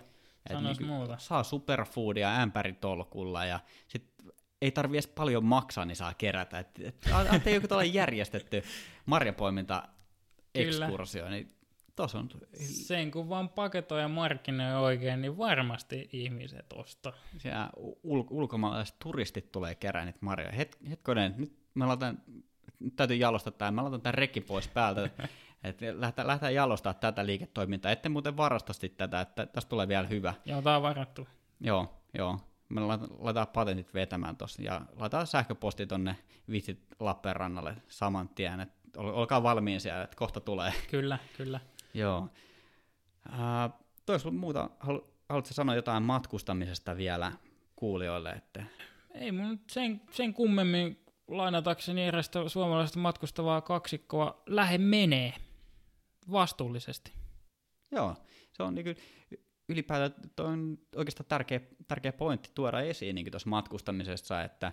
[0.50, 1.18] Et Sanos niinku muuta.
[1.18, 4.13] Saa superfoodia ämpäritolkulla ja sit
[4.62, 6.58] ei tarvi edes paljon maksaa, niin saa kerätä.
[6.58, 7.06] Et, et,
[7.54, 8.62] joku tällainen järjestetty
[9.06, 9.88] marjapoiminta
[10.54, 11.54] ekskursio, niin
[11.96, 12.28] tuossa on
[12.60, 17.12] Sen kun vaan paketoi ja markkinoi oikein, niin varmasti ihmiset ostaa.
[17.38, 17.70] siellä
[18.06, 20.52] ul- ulkomaalaiset turistit tulee kerään niitä marjoja.
[20.52, 22.22] Het, hetkonen, nyt mä laitan,
[22.80, 25.10] nyt täytyy jalostaa tämä, mä laitan tämän rekki pois päältä,
[25.64, 27.92] että lähdetään, lähdetään jalostaa tätä liiketoimintaa.
[27.92, 30.34] Ette muuten varasta tätä, että tästä tulee vielä hyvä.
[30.44, 31.28] Ja tää on varattu.
[31.60, 32.40] Joo, joo.
[32.68, 36.16] Me laitetaan, patentit vetämään tuossa ja laitetaan sähköposti tonne
[36.50, 38.60] Vitsit Lappeenrannalle saman tien.
[38.60, 40.72] Et ol, olkaa valmiin siellä, että kohta tulee.
[40.90, 41.60] Kyllä, kyllä.
[41.94, 42.28] joo.
[43.32, 43.72] Äh,
[44.06, 47.32] tois muuta, halu, haluatko sanoa jotain matkustamisesta vielä
[47.76, 48.30] kuulijoille?
[48.30, 48.64] Että...
[49.14, 55.34] Ei mun sen, sen kummemmin lainatakseni erästä suomalaista matkustavaa kaksikkoa lähe menee
[56.32, 57.12] vastuullisesti.
[57.90, 58.16] Joo,
[58.52, 58.96] se on niin
[59.68, 64.72] ylipäätään toi on oikeastaan tärkeä, tärkeä pointti tuoda esiin niin tuossa matkustamisessa, että,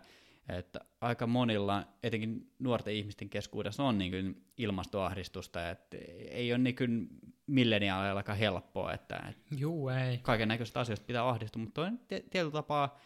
[0.50, 5.98] että aika monilla, etenkin nuorten ihmisten keskuudessa, on niin ilmastoahdistusta, että
[6.30, 7.10] ei ole niin
[7.48, 10.18] milleniaalillakaan helppoa, että, että Juu, ei.
[10.18, 13.00] kaiken näköisistä asioista pitää ahdistua, mutta on tietyllä tapaa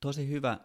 [0.00, 0.58] tosi hyvä,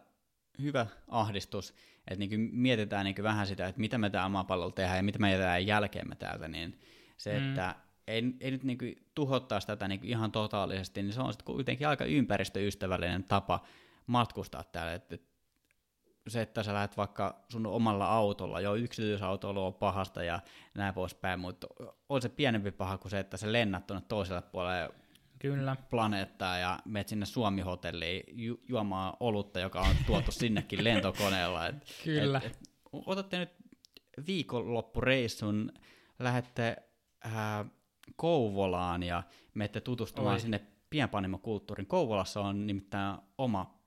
[0.61, 1.73] hyvä ahdistus,
[2.07, 5.31] että niin mietitään niin vähän sitä, että mitä me täällä maapallolla tehdään ja mitä me
[5.31, 6.80] jätetään jälkeemme täältä, niin
[7.18, 7.49] se, Mm.
[7.49, 7.76] että
[8.10, 8.77] ei, ei nyt niin
[9.15, 13.60] tuhottaisi tätä niin ihan totaalisesti, niin se on sitten kuitenkin aika ympäristöystävällinen tapa
[14.07, 14.94] matkustaa täällä.
[14.94, 15.30] Et, et
[16.27, 20.40] se, että sä lähdet vaikka sun omalla autolla, jo yksityisautoilu on pahasta ja
[20.76, 21.68] näin poispäin, mutta
[22.10, 24.90] on se pienempi paha kuin se, että sä lennät tuonne toiselle puolelle
[25.40, 25.76] Kyllä.
[25.90, 31.68] planeettaa ja menet sinne Suomi-hotelliin ju- juomaan olutta, joka on tuotu sinnekin lentokoneella.
[31.68, 32.41] Et, Kyllä.
[32.45, 32.60] Et, et,
[32.94, 33.49] otatte nyt
[34.27, 35.72] viikonloppureissun,
[36.19, 36.76] lähette
[37.23, 37.65] ää,
[38.15, 39.23] Kouvolaan ja
[39.53, 40.40] menette tutustumaan Oi.
[40.40, 41.88] sinne pienpanimokulttuurin.
[41.88, 43.80] Kouvolassa on nimittäin oma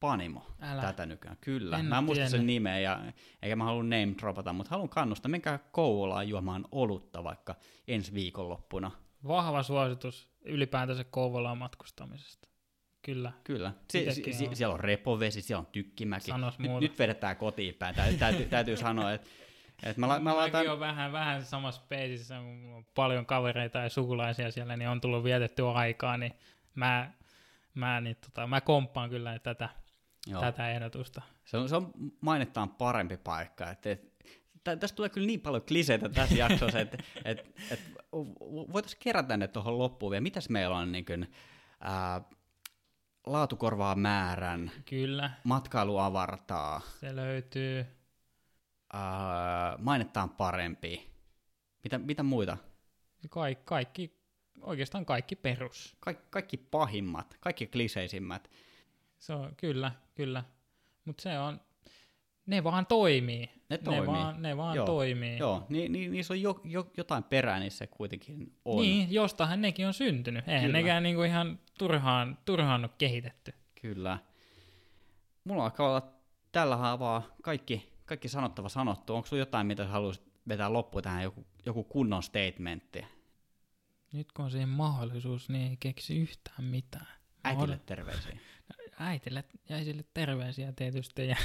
[0.00, 0.82] panimo Älä.
[0.82, 1.36] tätä nykyään.
[1.40, 1.78] Kyllä.
[1.78, 2.38] En mä en muista tiennyt.
[2.38, 3.00] sen nimeä, ja,
[3.42, 5.28] eikä mä halua name dropata, mutta haluan kannustaa.
[5.28, 7.54] Menkää Kouvolaan juomaan olutta vaikka
[7.88, 8.90] ensi viikonloppuna.
[9.26, 12.48] Vahva suositus ylipäätänsä Kouvolaan matkustamisesta.
[13.02, 13.32] Kyllä.
[13.44, 13.72] Kyllä.
[13.94, 14.56] Itekin sie- on.
[14.56, 16.30] siellä on repovesi, siellä on tykkimäki.
[16.58, 17.94] Nyt, nyt vedetään kotiin päin.
[18.18, 19.28] Täytyy, täytyy sanoa, että
[19.84, 20.68] et mä, la- mä laitan...
[20.68, 25.24] on vähän, vähän samassa speisissä, mulla on paljon kavereita ja sukulaisia siellä, niin on tullut
[25.24, 26.32] vietettyä aikaa, niin
[26.74, 27.10] mä,
[27.74, 29.68] mä, niin tota, mä komppaan kyllä tätä,
[30.26, 31.22] Joo, tätä ehdotusta.
[31.44, 33.70] se, on, se on mainittaan parempi paikka.
[33.70, 34.14] Et, et,
[34.64, 37.38] tä, tästä tulee kyllä niin paljon kliseitä tässä jaksossa, että et,
[37.70, 37.80] et,
[38.72, 40.20] voitaisiin kerätä ne tuohon loppuun vielä.
[40.22, 41.32] Mitäs meillä on niin kuin,
[41.80, 42.20] ää,
[43.26, 47.86] laatu korvaa määrän, Kyllä, matkailu avartaa, se löytyy.
[48.94, 51.10] Ää, mainittaan parempi.
[51.84, 52.56] Mitä, mitä muita?
[53.30, 54.18] Kaik, kaikki,
[54.60, 55.96] oikeastaan kaikki perus.
[56.00, 58.50] Kaik, kaikki pahimmat, kaikki kliseisimmät.
[59.18, 60.44] Se on, kyllä, kyllä.
[61.04, 61.60] Mutta se on,
[62.46, 63.50] ne vaan toimii.
[63.68, 64.06] Ne Ne toimii.
[64.06, 65.38] vaan, ne vaan Joo, toimii.
[65.38, 68.82] Joo, niin, niin, niissä on jo, jo, jotain perää, se kuitenkin on.
[68.82, 70.48] Niin, jostahan nekin on syntynyt.
[70.48, 70.78] Eihän Kyllä.
[70.78, 73.54] nekään niinku ihan turhaan, turhaan ole kehitetty.
[73.82, 74.18] Kyllä.
[75.44, 76.12] Mulla alkaa olla
[76.52, 79.14] tällä haavaa kaikki, kaikki sanottava sanottu.
[79.14, 83.04] Onko sulla jotain, mitä haluaisit vetää loppuun tähän, joku, joku kunnon statementti?
[84.12, 87.06] Nyt kun on siihen mahdollisuus, niin ei keksi yhtään mitään.
[87.44, 88.38] Äitille terveisiä.
[88.98, 91.28] äitille ja isille terveisiä tietysti.
[91.28, 91.36] Ja,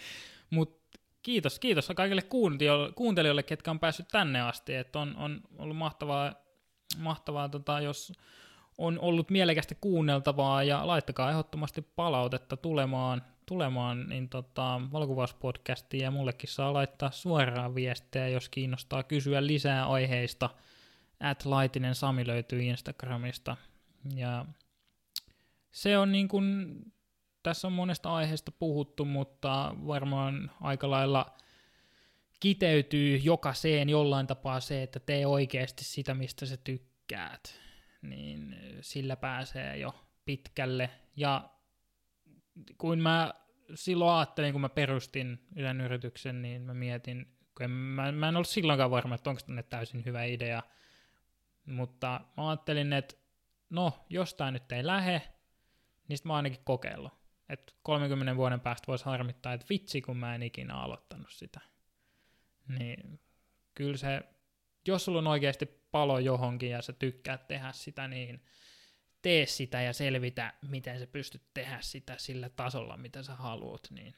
[0.50, 0.80] mut
[1.22, 2.22] kiitos, kiitos kaikille
[2.94, 4.74] kuuntelijoille, ketkä on päässyt tänne asti.
[4.74, 6.34] Et on, on ollut mahtavaa,
[6.98, 8.12] mahtavaa tota, jos
[8.78, 16.50] on ollut mielekästä kuunneltavaa ja laittakaa ehdottomasti palautetta tulemaan, tulemaan niin tota, valokuvauspodcastiin ja mullekin
[16.50, 20.50] saa laittaa suoraan viestejä, jos kiinnostaa kysyä lisää aiheista.
[21.20, 23.56] At Laitinen Sami löytyy Instagramista.
[24.14, 24.46] Ja
[25.70, 26.76] se on niin kuin,
[27.42, 31.36] tässä on monesta aiheesta puhuttu, mutta varmaan aika lailla
[32.40, 37.60] kiteytyy jokaiseen jollain tapaa se, että tee oikeasti sitä, mistä sä tykkäät.
[38.02, 39.94] Niin sillä pääsee jo
[40.24, 40.90] pitkälle.
[41.16, 41.50] Ja
[42.78, 43.34] kun mä
[43.74, 47.26] silloin ajattelin, kun mä perustin yhden yrityksen, niin mä mietin,
[47.56, 50.62] kun en, mä, mä en ollut silloinkaan varma, että onko tänne täysin hyvä idea,
[51.64, 53.14] mutta mä ajattelin, että
[53.70, 55.22] no, jostain nyt ei lähe,
[56.08, 57.12] niistä mä oon ainakin kokeillut.
[57.48, 61.60] Että 30 vuoden päästä voisi harmittaa, että vitsi kun mä en ikinä aloittanut sitä.
[62.78, 63.20] Niin
[63.74, 64.22] kyllä se,
[64.86, 68.42] jos sulla on oikeasti palo johonkin ja sä tykkäät tehdä sitä, niin
[69.22, 74.14] tee sitä ja selvitä, miten sä pystyt tehdä sitä sillä tasolla, mitä sä haluat, niin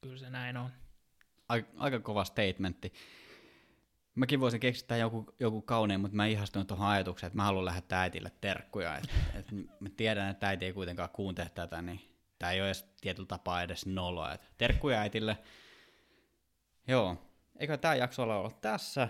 [0.00, 0.70] kyllä se näin on.
[1.76, 2.92] Aika, kova statementti.
[4.14, 8.00] Mäkin voisin keksiä joku, joku kaunein, mutta mä ihastunut tuohon ajatukseen, että mä haluan lähettää
[8.00, 8.96] äitille terkkuja.
[8.96, 9.46] Et, et
[9.80, 12.00] mä tiedän, että äiti ei kuitenkaan kuuntele tätä, niin
[12.38, 14.32] tämä ei ole edes tietyllä tapaa edes noloa.
[14.32, 15.38] Et terkkuja äitille.
[16.88, 17.16] Joo,
[17.58, 19.08] eikö tämä jakso ole ollut tässä.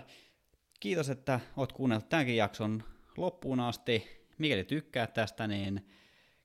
[0.79, 2.83] Kiitos, että oot kuunnellut tämänkin jakson
[3.17, 4.20] loppuun asti.
[4.41, 5.87] Mikäli tykkää tästä, niin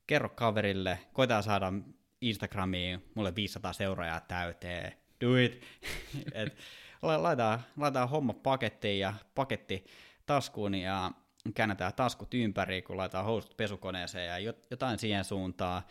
[0.07, 0.99] kerro kaverille.
[1.13, 1.73] Koitetaan saada
[2.21, 4.93] Instagramiin mulle 500 seuraajaa täyteen.
[5.21, 5.63] Do it!
[6.35, 6.57] Et,
[7.03, 9.85] laitetaan, laitetaan homma pakettiin ja paketti
[10.27, 11.11] taskuun ja
[11.55, 15.83] käännetään taskut ympäri, kun laitetaan housut pesukoneeseen ja jotain siihen suuntaan.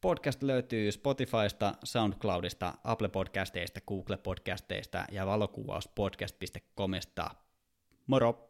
[0.00, 7.30] Podcast löytyy Spotifysta, SoundCloudista, Apple Podcasteista, Google Podcasteista ja valokuvauspodcast.comista.
[8.06, 8.45] Moro!